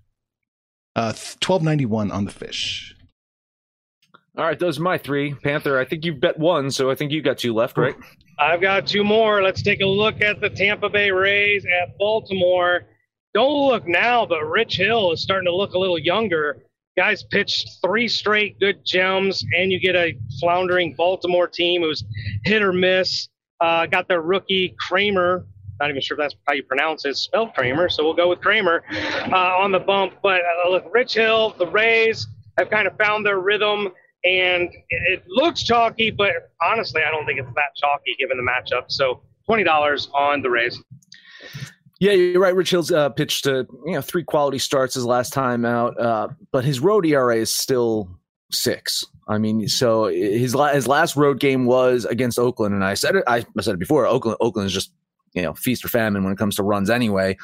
Uh, 0.96 1.14
1291 1.14 2.12
on 2.12 2.26
the 2.26 2.32
fish. 2.32 2.96
All 4.38 4.46
right, 4.46 4.60
those 4.60 4.80
are 4.80 4.84
my 4.84 4.98
three. 4.98 5.34
Panther, 5.34 5.80
I 5.80 5.86
think 5.86 6.06
you've 6.06 6.20
bet 6.20 6.38
one, 6.38 6.70
so 6.70 6.92
I 6.92 6.96
think 6.96 7.12
you 7.12 7.24
got 7.24 7.40
two 7.40 7.54
left, 7.54 7.78
right? 7.78 7.96
I've 8.40 8.62
got 8.62 8.86
two 8.86 9.04
more. 9.04 9.42
Let's 9.42 9.64
take 9.64 9.82
a 9.82 9.86
look 9.86 10.22
at 10.22 10.42
the 10.42 10.50
Tampa 10.50 10.90
Bay 10.90 11.10
Rays 11.10 11.66
at 11.66 11.98
Baltimore. 11.98 12.86
Don't 13.38 13.68
look 13.68 13.88
now, 13.88 14.26
but 14.26 14.44
Rich 14.50 14.78
Hill 14.78 15.12
is 15.12 15.22
starting 15.22 15.46
to 15.46 15.56
look 15.56 15.74
a 15.74 15.78
little 15.78 16.00
younger. 16.00 16.58
Guys 16.98 17.22
pitched 17.22 17.70
three 17.86 18.08
straight 18.08 18.60
good 18.60 18.84
gems, 18.84 19.46
and 19.56 19.72
you 19.72 19.80
get 19.80 19.96
a 19.96 20.18
floundering 20.40 20.96
Baltimore 20.96 21.48
team 21.48 21.84
who's 21.84 22.04
hit 22.46 22.64
or 22.64 22.74
miss. 22.74 23.30
Uh, 23.62 23.86
got 23.86 24.08
their 24.08 24.24
rookie 24.24 24.76
Kramer. 24.80 25.46
Not 25.80 25.92
even 25.92 26.02
sure 26.02 26.16
if 26.16 26.20
that's 26.20 26.34
how 26.48 26.54
you 26.54 26.64
pronounce 26.64 27.06
it. 27.06 27.16
Spelled 27.16 27.54
Kramer, 27.54 27.90
so 27.90 28.04
we'll 28.04 28.16
go 28.16 28.28
with 28.28 28.42
Kramer 28.42 28.84
uh, 29.32 29.36
on 29.36 29.72
the 29.72 29.82
bump. 29.82 30.14
But 30.24 30.42
uh, 30.42 30.72
look, 30.72 30.92
Rich 30.92 31.14
Hill, 31.14 31.54
the 31.60 31.68
Rays 31.68 32.26
have 32.58 32.72
kind 32.72 32.88
of 32.88 32.98
found 32.98 33.24
their 33.24 33.40
rhythm 33.40 33.90
and 34.24 34.68
it 34.90 35.24
looks 35.28 35.62
chalky, 35.62 36.10
but 36.10 36.32
honestly, 36.60 37.04
I 37.08 37.12
don't 37.12 37.28
think 37.28 37.38
it's 37.38 37.54
that 37.54 37.76
chalky 37.76 38.16
given 38.18 38.38
the 38.38 38.42
matchup. 38.42 38.86
So 38.88 39.22
twenty 39.46 39.64
dollars 39.64 40.10
on 40.16 40.42
the 40.42 40.50
Rays. 40.50 40.82
Yeah, 42.00 42.12
you're 42.12 42.42
right. 42.42 42.56
Rich 42.56 42.72
Hill's 42.72 42.92
uh, 42.92 43.10
pitched 43.10 43.48
uh, 43.48 43.64
you 43.86 43.94
know 43.94 44.02
three 44.02 44.24
quality 44.24 44.60
starts 44.60 44.96
his 44.96 45.06
last 45.06 45.34
time 45.34 45.66
out, 45.66 46.00
uh, 46.00 46.30
but 46.52 46.64
his 46.64 46.80
road 46.80 47.06
ERA 47.06 47.38
is 47.38 47.54
still 47.54 48.10
six. 48.52 49.04
I 49.28 49.40
mean, 49.40 49.68
so 49.68 50.06
his 50.06 50.56
la- 50.56 50.74
his 50.74 50.88
last 50.88 51.16
road 51.16 51.40
game 51.40 51.66
was 51.66 52.06
against 52.06 52.40
Oakland, 52.40 52.76
and 52.76 52.84
I 52.84 52.94
said 52.94 53.16
it. 53.16 53.24
I, 53.28 53.46
said 53.62 53.74
it 53.74 53.80
before. 53.80 54.06
Oakland 54.06 54.38
Oakland 54.40 54.68
is 54.68 54.74
just 54.74 54.92
you 55.34 55.42
know 55.42 55.54
feast 55.54 55.84
or 55.84 55.88
famine 55.88 56.24
when 56.24 56.34
it 56.34 56.38
comes 56.38 56.56
to 56.58 56.64
runs 56.64 56.90
anyway. 56.90 57.36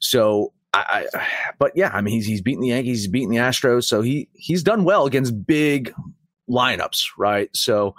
So 0.00 0.52
I, 0.74 1.06
I, 1.14 1.26
but 1.58 1.72
yeah, 1.74 1.90
I 1.92 2.00
mean, 2.00 2.14
he's 2.14 2.26
he's 2.26 2.40
beaten 2.40 2.62
the 2.62 2.68
Yankees, 2.68 3.02
he's 3.02 3.08
beaten 3.08 3.30
the 3.30 3.36
Astros, 3.36 3.84
so 3.84 4.00
he 4.00 4.28
he's 4.32 4.62
done 4.62 4.84
well 4.84 5.06
against 5.06 5.46
big 5.46 5.92
lineups, 6.48 7.04
right? 7.18 7.54
So, 7.54 7.94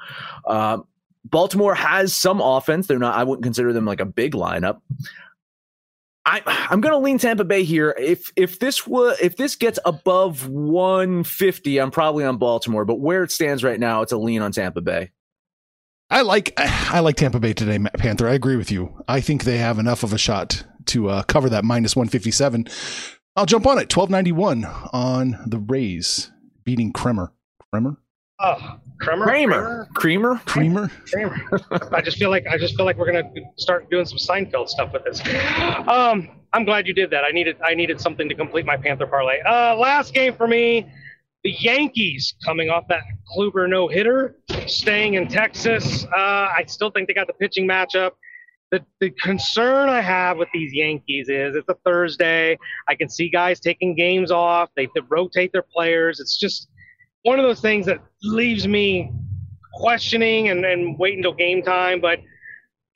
um, 0.48 0.86
Baltimore 1.26 1.76
has 1.76 2.16
some 2.16 2.42
offense. 2.42 2.88
They're 2.88 3.00
not. 3.00 3.16
I 3.16 3.24
wouldn't 3.24 3.44
consider 3.44 3.74
them 3.74 3.86
like 3.86 4.02
a 4.02 4.06
big 4.06 4.34
lineup. 4.34 4.82
I, 6.26 6.42
I'm 6.70 6.80
going 6.80 6.94
to 6.94 7.00
lean 7.00 7.18
Tampa 7.18 7.44
Bay 7.44 7.64
here. 7.64 7.94
If 7.98 8.32
if 8.36 8.60
this 8.60 8.88
was 8.88 9.20
if 9.20 9.36
this 9.36 9.56
gets 9.56 9.80
above 9.84 10.48
150, 10.48 11.80
I'm 11.80 11.92
probably 11.92 12.24
on 12.24 12.38
Baltimore. 12.38 12.86
But 12.86 13.00
where 13.00 13.24
it 13.24 13.32
stands 13.32 13.64
right 13.64 13.80
now, 13.80 14.02
it's 14.02 14.14
a 14.14 14.18
lean 14.18 14.42
on 14.42 14.52
Tampa 14.52 14.82
Bay. 14.82 15.12
I 16.10 16.22
like 16.22 16.54
I 16.58 17.00
like 17.00 17.16
Tampa 17.18 17.40
Bay 17.40 17.54
today, 17.54 17.80
Panther. 17.98 18.28
I 18.28 18.34
agree 18.34 18.56
with 18.56 18.72
you. 18.72 19.04
I 19.08 19.20
think 19.20 19.44
they 19.44 19.58
have 19.58 19.80
enough 19.80 20.04
of 20.04 20.14
a 20.14 20.18
shot 20.18 20.64
to 20.88 21.10
uh, 21.10 21.24
cover 21.24 21.50
that 21.50 21.66
minus 21.66 21.96
157. 21.96 22.68
I'll 23.36 23.46
jump 23.46 23.66
on 23.66 23.80
it. 23.80 23.96
1291 23.96 24.66
on 24.94 25.40
the 25.46 25.58
Rays 25.58 26.32
beating 26.64 26.94
Kremer. 26.94 27.32
Kremer? 27.72 27.98
Oh, 28.44 28.78
Kremer, 29.00 29.26
Kramer, 29.26 29.88
Creamer, 29.94 30.42
Creamer. 30.46 30.92
Kramer. 31.12 31.50
I 31.94 32.02
just 32.02 32.18
feel 32.18 32.30
like 32.30 32.46
I 32.48 32.58
just 32.58 32.76
feel 32.76 32.86
like 32.86 32.98
we're 32.98 33.12
gonna 33.12 33.30
start 33.58 33.90
doing 33.90 34.06
some 34.06 34.18
Seinfeld 34.18 34.68
stuff 34.68 34.92
with 34.92 35.04
this. 35.06 35.22
Um, 35.88 36.30
I'm 36.52 36.66
glad 36.66 36.86
you 36.88 36.94
did 36.94 37.10
that. 37.12 37.24
I 37.24 37.32
needed 37.32 37.58
I 37.64 37.74
needed 37.74 38.00
something 38.00 38.28
to 38.30 38.36
complete 38.36 38.66
my 38.66 38.78
Panther 38.78 39.08
parlay. 39.08 39.40
Uh, 39.42 39.76
last 39.76 40.14
game 40.14 40.34
for 40.36 40.48
me, 40.48 40.86
the 41.44 41.52
Yankees 41.52 42.36
coming 42.46 42.70
off 42.70 42.86
that 42.90 43.02
Kluber 43.36 43.70
no 43.70 43.88
hitter, 43.88 44.36
staying 44.68 45.16
in 45.16 45.28
Texas. 45.28 46.06
Uh, 46.06 46.18
I 46.58 46.66
still 46.68 46.92
think 46.92 47.08
they 47.08 47.14
got 47.14 47.28
the 47.28 47.34
pitching 47.34 47.68
matchup. 47.68 48.12
The, 48.72 48.84
the 49.00 49.12
concern 49.12 49.88
I 49.88 50.02
have 50.02 50.38
with 50.38 50.50
these 50.54 50.74
Yankees 50.74 51.30
is 51.30 51.56
it's 51.56 51.70
a 51.70 51.76
Thursday. 51.86 52.58
I 52.88 52.96
can 52.96 53.08
see 53.08 53.30
guys 53.30 53.60
taking 53.60 53.96
games 53.96 54.32
off. 54.32 54.70
They, 54.76 54.88
they 54.96 55.02
rotate 55.10 55.52
their 55.54 55.66
players. 55.72 56.20
It's 56.20 56.40
just 56.40 56.70
one 57.24 57.40
of 57.40 57.46
those 57.46 57.62
things 57.62 57.86
that 57.88 58.00
leaves 58.22 58.68
me 58.68 59.12
questioning 59.74 60.50
and, 60.50 60.64
and 60.66 60.98
wait 61.00 61.18
until 61.18 61.34
game 61.34 61.62
time. 61.64 62.00
But 62.00 62.20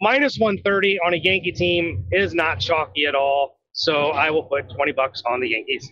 minus 0.01 0.37
130 0.37 0.99
on 0.99 1.13
a 1.13 1.17
Yankee 1.17 1.51
team 1.51 2.05
is 2.11 2.33
not 2.33 2.59
chalky 2.59 3.05
at 3.05 3.15
all. 3.15 3.59
So 3.73 4.09
I 4.09 4.29
will 4.29 4.43
put 4.43 4.69
20 4.69 4.91
bucks 4.93 5.23
on 5.25 5.39
the 5.39 5.49
Yankees. 5.49 5.89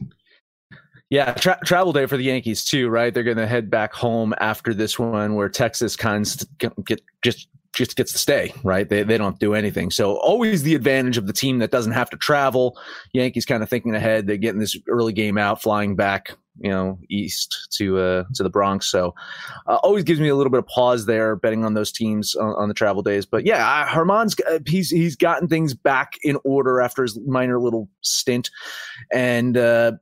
Yeah, 1.10 1.34
tra- 1.34 1.60
travel 1.64 1.94
day 1.94 2.08
for 2.08 2.18
the 2.18 2.24
Yankees 2.24 2.66
too, 2.66 2.90
right? 2.90 3.14
They're 3.14 3.24
going 3.24 3.38
to 3.38 3.48
head 3.48 3.70
back 3.70 3.94
home 3.94 4.34
after 4.40 4.74
this 4.74 4.98
one, 4.98 5.36
where 5.36 5.50
Texas 5.50 5.96
kind 5.96 6.26
of 6.62 6.86
get 6.86 7.02
just 7.22 7.48
just 7.74 7.96
gets 7.96 8.14
to 8.14 8.18
stay, 8.18 8.54
right? 8.64 8.90
They 8.90 9.04
they 9.04 9.18
don't 9.18 9.38
do 9.38 9.54
anything. 9.54 9.92
So 9.92 10.16
always 10.16 10.64
the 10.64 10.74
advantage 10.74 11.18
of 11.18 11.28
the 11.28 11.34
team 11.34 11.60
that 11.60 11.70
doesn't 11.70 11.92
have 11.92 12.10
to 12.10 12.18
travel. 12.18 12.76
Yankees 13.14 13.46
kind 13.46 13.62
of 13.62 13.70
thinking 13.70 13.94
ahead. 13.94 14.26
They're 14.26 14.38
getting 14.38 14.60
this 14.60 14.76
early 14.88 15.14
game 15.14 15.38
out, 15.38 15.62
flying 15.62 15.96
back, 15.96 16.32
you 16.60 16.70
know, 16.70 17.00
east 17.10 17.68
to 17.72 18.00
uh 18.00 18.24
to 18.34 18.44
the 18.44 18.50
Bronx. 18.50 18.90
So 18.90 19.14
uh, 19.68 19.76
always 19.84 20.04
gives 20.04 20.20
me 20.20 20.30
a 20.30 20.36
little 20.36 20.52
bit 20.52 20.60
of 20.60 20.68
pause 20.68 21.06
there 21.06 21.36
betting 21.36 21.66
on 21.66 21.74
those 21.74 21.92
teams 21.92 22.36
on, 22.36 22.56
on 22.56 22.68
the 22.68 22.74
travel 22.74 23.02
days. 23.02 23.26
But 23.26 23.46
yeah, 23.46 23.88
Germán's 23.88 24.36
uh, 24.50 24.60
he's 24.66 24.90
he's 24.90 25.16
gotten 25.16 25.48
things 25.48 25.74
back 25.74 26.14
in 26.24 26.38
order 26.44 26.82
after 26.82 27.04
his 27.04 27.20
minor 27.20 27.60
little 27.60 27.90
stint, 28.02 28.50
and. 29.12 29.58
uh 29.58 29.94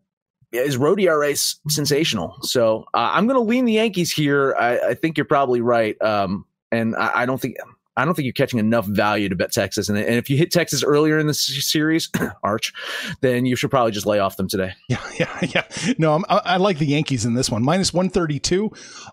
his 0.52 0.78
road 0.78 1.00
ERA 1.00 1.36
sensational. 1.36 2.38
So 2.44 2.86
uh, 2.94 3.10
I'm 3.14 3.26
going 3.26 3.40
to 3.40 3.50
lean 3.50 3.66
the 3.66 3.74
Yankees 3.74 4.12
here. 4.12 4.56
I, 4.60 4.90
I, 4.90 4.94
think 4.94 5.18
you're 5.18 5.26
probably 5.26 5.62
right. 5.62 6.00
Um, 6.00 6.46
and 6.72 6.96
I, 6.96 7.22
I, 7.22 7.26
don't 7.26 7.42
think 7.42 7.56
I 7.96 8.06
don't 8.06 8.16
think 8.16 8.26
you're 8.26 8.34
catching 8.34 8.60
enough 8.60 8.86
value 8.86 9.30
to 9.30 9.36
bet 9.36 9.52
Texas. 9.52 9.88
And, 9.88 9.98
and 9.98 10.16
if 10.16 10.30
you 10.30 10.38
hit 10.38 10.52
Texas 10.52 10.84
earlier 10.84 11.20
in 11.20 11.28
the 11.28 11.34
series, 11.34 12.10
Arch, 12.44 12.74
then 13.22 13.46
you 13.46 13.56
should 13.56 13.70
probably 13.70 13.92
just 13.92 14.06
lay 14.06 14.20
off 14.20 14.38
them 14.38 14.48
today. 14.48 14.74
Yeah, 14.90 15.00
yeah, 15.18 15.40
yeah. 15.42 15.94
No, 15.98 16.14
I'm, 16.14 16.24
I 16.30 16.58
like 16.58 16.78
the 16.78 16.86
Yankees 16.86 17.26
in 17.26 17.34
this 17.34 17.50
one. 17.50 17.64
Minus 17.64 17.94
132 17.94 18.72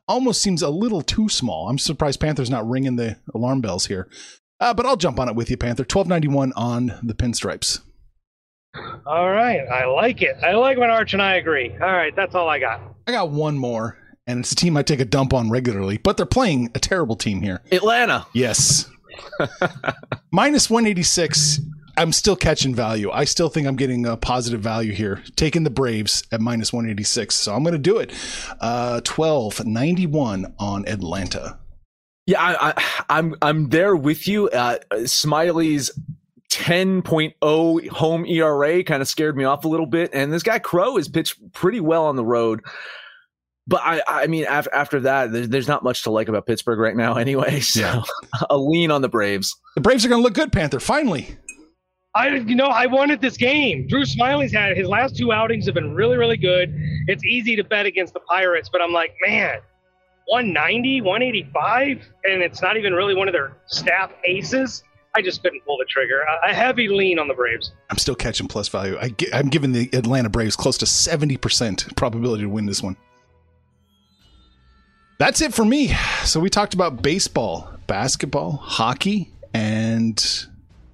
almost 0.08 0.42
seems 0.42 0.62
a 0.62 0.68
little 0.68 1.00
too 1.00 1.28
small. 1.28 1.68
I'm 1.68 1.78
surprised 1.78 2.20
Panthers 2.20 2.50
not 2.50 2.68
ringing 2.68 2.96
the 2.96 3.16
alarm 3.34 3.60
bells 3.60 3.86
here. 3.86 4.08
Uh, 4.60 4.74
but 4.74 4.84
I'll 4.84 4.96
jump 4.96 5.18
on 5.18 5.28
it 5.28 5.34
with 5.34 5.48
you, 5.50 5.56
Panther. 5.56 5.82
1291 5.82 6.52
on 6.54 6.98
the 7.02 7.14
pinstripes. 7.14 7.80
All 9.06 9.30
right. 9.30 9.60
I 9.68 9.86
like 9.86 10.22
it. 10.22 10.36
I 10.42 10.52
like 10.52 10.78
when 10.78 10.90
Arch 10.90 11.12
and 11.14 11.22
I 11.22 11.36
agree. 11.36 11.72
All 11.72 11.92
right. 11.92 12.14
That's 12.14 12.34
all 12.34 12.48
I 12.48 12.58
got. 12.58 12.80
I 13.06 13.12
got 13.12 13.30
one 13.30 13.56
more 13.56 13.96
and 14.30 14.40
it's 14.40 14.52
a 14.52 14.56
team 14.56 14.76
I 14.76 14.82
take 14.82 15.00
a 15.00 15.04
dump 15.04 15.34
on 15.34 15.50
regularly, 15.50 15.98
but 15.98 16.16
they're 16.16 16.26
playing 16.26 16.70
a 16.74 16.78
terrible 16.78 17.16
team 17.16 17.42
here. 17.42 17.60
Atlanta. 17.72 18.26
Yes. 18.32 18.88
Minus 20.30 20.70
186. 20.70 21.60
I'm 21.96 22.12
still 22.12 22.36
catching 22.36 22.74
value. 22.74 23.10
I 23.10 23.24
still 23.24 23.48
think 23.48 23.66
I'm 23.66 23.76
getting 23.76 24.06
a 24.06 24.16
positive 24.16 24.60
value 24.60 24.92
here. 24.92 25.22
Taking 25.36 25.64
the 25.64 25.70
Braves 25.70 26.22
at 26.32 26.40
minus 26.40 26.72
186. 26.72 27.34
So 27.34 27.54
I'm 27.54 27.62
going 27.62 27.72
to 27.74 27.78
do 27.78 27.98
it. 27.98 28.12
Uh, 28.60 29.02
1291 29.04 30.54
on 30.58 30.88
Atlanta. 30.88 31.58
Yeah, 32.26 32.40
I, 32.40 32.70
I, 32.70 32.84
I'm 33.10 33.34
I'm 33.42 33.68
there 33.68 33.96
with 33.96 34.28
you. 34.28 34.48
Uh, 34.48 34.78
Smyly's 35.04 35.90
10.0 36.50 37.88
home 37.88 38.26
ERA 38.26 38.84
kind 38.84 39.02
of 39.02 39.08
scared 39.08 39.36
me 39.36 39.44
off 39.44 39.64
a 39.64 39.68
little 39.68 39.86
bit. 39.86 40.10
And 40.14 40.32
this 40.32 40.42
guy 40.42 40.58
Crowe 40.58 40.96
has 40.96 41.08
pitched 41.08 41.52
pretty 41.52 41.80
well 41.80 42.06
on 42.06 42.16
the 42.16 42.24
road 42.24 42.62
but 43.70 43.80
I, 43.84 44.02
I 44.08 44.26
mean, 44.26 44.44
after, 44.46 44.74
after 44.74 45.00
that, 45.00 45.30
there's, 45.30 45.48
there's 45.48 45.68
not 45.68 45.84
much 45.84 46.02
to 46.02 46.10
like 46.10 46.28
about 46.28 46.44
Pittsburgh 46.44 46.80
right 46.80 46.96
now, 46.96 47.14
anyway. 47.16 47.60
So 47.60 47.80
yeah. 47.80 48.02
a 48.50 48.58
lean 48.58 48.90
on 48.90 49.00
the 49.00 49.08
Braves. 49.08 49.56
The 49.76 49.80
Braves 49.80 50.04
are 50.04 50.08
going 50.08 50.20
to 50.20 50.24
look 50.24 50.34
good, 50.34 50.52
Panther. 50.52 50.80
Finally. 50.80 51.28
I, 52.16 52.28
you 52.28 52.56
know, 52.56 52.66
I 52.66 52.86
wanted 52.86 53.20
this 53.20 53.36
game. 53.36 53.86
Drew 53.86 54.04
Smyly's 54.04 54.52
had 54.52 54.76
his 54.76 54.88
last 54.88 55.16
two 55.16 55.32
outings 55.32 55.66
have 55.66 55.76
been 55.76 55.94
really, 55.94 56.16
really 56.16 56.36
good. 56.36 56.74
It's 57.06 57.24
easy 57.24 57.54
to 57.54 57.62
bet 57.62 57.86
against 57.86 58.12
the 58.14 58.20
Pirates, 58.20 58.68
but 58.68 58.82
I'm 58.82 58.92
like, 58.92 59.14
man, 59.24 59.60
190, 60.26 61.02
185, 61.02 62.08
and 62.24 62.42
it's 62.42 62.60
not 62.60 62.76
even 62.76 62.92
really 62.94 63.14
one 63.14 63.28
of 63.28 63.32
their 63.32 63.56
staff 63.66 64.10
aces. 64.24 64.82
I 65.14 65.22
just 65.22 65.42
couldn't 65.42 65.64
pull 65.64 65.78
the 65.78 65.84
trigger. 65.84 66.24
A 66.44 66.52
heavy 66.52 66.88
lean 66.88 67.20
on 67.20 67.28
the 67.28 67.34
Braves. 67.34 67.72
I'm 67.90 67.98
still 67.98 68.16
catching 68.16 68.48
plus 68.48 68.68
value. 68.68 68.96
I, 68.96 69.14
am 69.32 69.48
giving 69.48 69.70
the 69.70 69.88
Atlanta 69.92 70.28
Braves 70.28 70.56
close 70.56 70.78
to 70.78 70.86
70% 70.86 71.94
probability 71.96 72.42
to 72.42 72.48
win 72.48 72.66
this 72.66 72.82
one. 72.82 72.96
That's 75.20 75.42
it 75.42 75.52
for 75.52 75.66
me. 75.66 75.88
So 76.24 76.40
we 76.40 76.48
talked 76.48 76.72
about 76.72 77.02
baseball, 77.02 77.70
basketball, 77.86 78.52
hockey, 78.52 79.30
and 79.52 80.48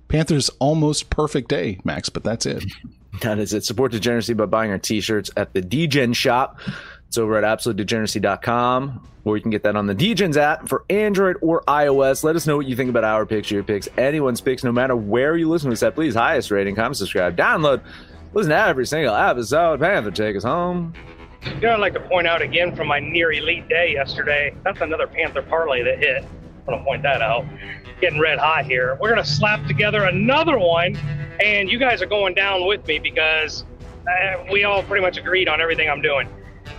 Panthers' 0.09 0.51
almost 0.59 1.11
perfect 1.11 1.49
day, 1.49 1.79
Max, 1.85 2.09
but 2.09 2.25
that's 2.25 2.45
it. 2.45 2.65
That 3.23 3.39
is 3.39 3.55
it. 3.55 3.65
Support 3.65 3.93
Degeneracy 3.93 4.35
by 4.35 4.45
buying 4.45 4.71
our 4.71 4.77
t 4.77 5.01
shirts 5.01 5.31
at 5.39 5.55
the 5.55 5.63
DGen 5.63 6.15
shop. 6.15 6.61
It's 7.09 7.17
over 7.17 7.43
at 7.43 7.45
absolutedegeneracy.com, 7.45 9.09
or 9.25 9.37
you 9.39 9.43
can 9.43 9.51
get 9.51 9.63
that 9.63 9.75
on 9.75 9.87
the 9.87 9.95
DGens 9.95 10.37
app 10.37 10.69
for 10.69 10.85
Android 10.91 11.37
or 11.41 11.63
iOS. 11.63 12.25
Let 12.25 12.37
us 12.37 12.47
know 12.47 12.59
what 12.59 12.67
you 12.67 12.77
think 12.77 12.91
about 12.91 13.05
our 13.05 13.25
picks, 13.25 13.51
your 13.51 13.63
picks, 13.63 13.89
anyone's 13.97 14.43
picks, 14.43 14.63
no 14.63 14.71
matter 14.71 14.95
where 14.95 15.35
you 15.35 15.49
listen 15.49 15.71
to 15.71 15.73
us 15.73 15.83
at. 15.83 15.95
Please, 15.95 16.15
highest 16.15 16.51
rating, 16.51 16.75
comment, 16.75 16.99
subscribe, 16.99 17.39
download, 17.39 17.81
listen 18.35 18.51
to 18.51 18.59
every 18.59 18.87
single 18.87 19.15
episode. 19.15 19.81
Panther, 19.81 20.11
take 20.11 20.37
us 20.37 20.45
home. 20.45 20.93
You 21.55 21.61
know, 21.63 21.75
I'd 21.75 21.81
like 21.81 21.95
to 21.95 22.01
point 22.01 22.27
out 22.27 22.43
again 22.43 22.75
from 22.75 22.89
my 22.89 22.99
near 22.99 23.33
elite 23.33 23.69
day 23.69 23.93
yesterday. 23.93 24.55
That's 24.65 24.81
another 24.81 25.07
Panther 25.07 25.43
parlay 25.43 25.83
that 25.85 25.99
hit. 25.99 26.23
I 26.23 26.71
want 26.71 26.81
to 26.81 26.85
point 26.85 27.03
that 27.05 27.23
out. 27.23 27.47
Getting 28.01 28.19
red 28.19 28.39
hot 28.39 28.67
here. 28.67 28.99
We're 29.01 29.09
going 29.09 29.23
to 29.23 29.31
slap 29.31 29.65
together 29.67 30.05
another 30.05 30.59
one, 30.59 30.99
and 31.43 31.71
you 31.71 31.79
guys 31.79 32.03
are 32.03 32.07
going 32.07 32.35
down 32.35 32.67
with 32.67 32.87
me 32.87 32.99
because 32.99 33.65
uh, 34.07 34.45
we 34.51 34.65
all 34.65 34.83
pretty 34.83 35.01
much 35.01 35.17
agreed 35.17 35.49
on 35.49 35.61
everything 35.61 35.89
I'm 35.89 36.03
doing. 36.03 36.29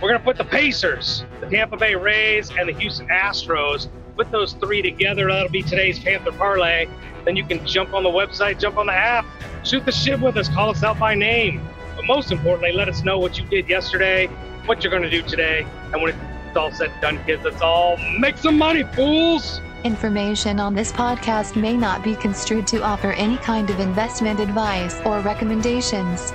We're 0.00 0.10
going 0.10 0.20
to 0.20 0.24
put 0.24 0.36
the 0.36 0.44
Pacers, 0.44 1.24
the 1.40 1.48
Tampa 1.48 1.76
Bay 1.76 1.94
Rays, 1.94 2.50
and 2.56 2.68
the 2.68 2.74
Houston 2.74 3.08
Astros. 3.08 3.88
Put 4.16 4.30
those 4.30 4.52
three 4.52 4.82
together. 4.82 5.26
That'll 5.28 5.48
be 5.48 5.62
today's 5.62 5.98
Panther 5.98 6.30
parlay. 6.32 6.86
Then 7.24 7.36
you 7.36 7.44
can 7.44 7.66
jump 7.66 7.94
on 7.94 8.02
the 8.04 8.10
website, 8.10 8.60
jump 8.60 8.76
on 8.76 8.86
the 8.86 8.92
app, 8.92 9.24
shoot 9.64 9.84
the 9.84 9.92
shit 9.92 10.20
with 10.20 10.36
us, 10.36 10.48
call 10.48 10.70
us 10.70 10.84
out 10.84 10.98
by 11.00 11.14
name. 11.14 11.66
But 11.96 12.04
most 12.04 12.30
importantly, 12.30 12.70
let 12.72 12.88
us 12.88 13.02
know 13.02 13.18
what 13.18 13.38
you 13.38 13.44
did 13.46 13.68
yesterday 13.68 14.28
what 14.68 14.84
you're 14.84 14.90
going 14.90 15.02
to 15.02 15.10
do 15.10 15.22
today. 15.22 15.66
And 15.92 16.02
when 16.02 16.14
it's 16.14 16.56
all 16.56 16.70
said 16.70 16.90
and 16.90 17.00
done, 17.00 17.24
kids, 17.24 17.42
let's 17.44 17.62
all 17.62 17.96
make 18.18 18.36
some 18.36 18.58
money, 18.58 18.84
fools! 18.84 19.60
Information 19.84 20.60
on 20.60 20.74
this 20.74 20.92
podcast 20.92 21.56
may 21.56 21.76
not 21.76 22.02
be 22.02 22.14
construed 22.16 22.66
to 22.66 22.82
offer 22.82 23.12
any 23.12 23.38
kind 23.38 23.70
of 23.70 23.80
investment 23.80 24.40
advice 24.40 25.00
or 25.04 25.20
recommendations. 25.20 26.32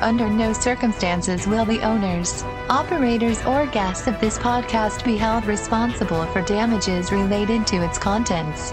Under 0.00 0.30
no 0.30 0.52
circumstances 0.52 1.46
will 1.46 1.66
the 1.66 1.82
owners, 1.82 2.42
operators, 2.70 3.44
or 3.44 3.66
guests 3.66 4.06
of 4.06 4.18
this 4.20 4.38
podcast 4.38 5.04
be 5.04 5.16
held 5.16 5.44
responsible 5.44 6.24
for 6.26 6.40
damages 6.42 7.12
related 7.12 7.66
to 7.66 7.84
its 7.84 7.98
contents. 7.98 8.72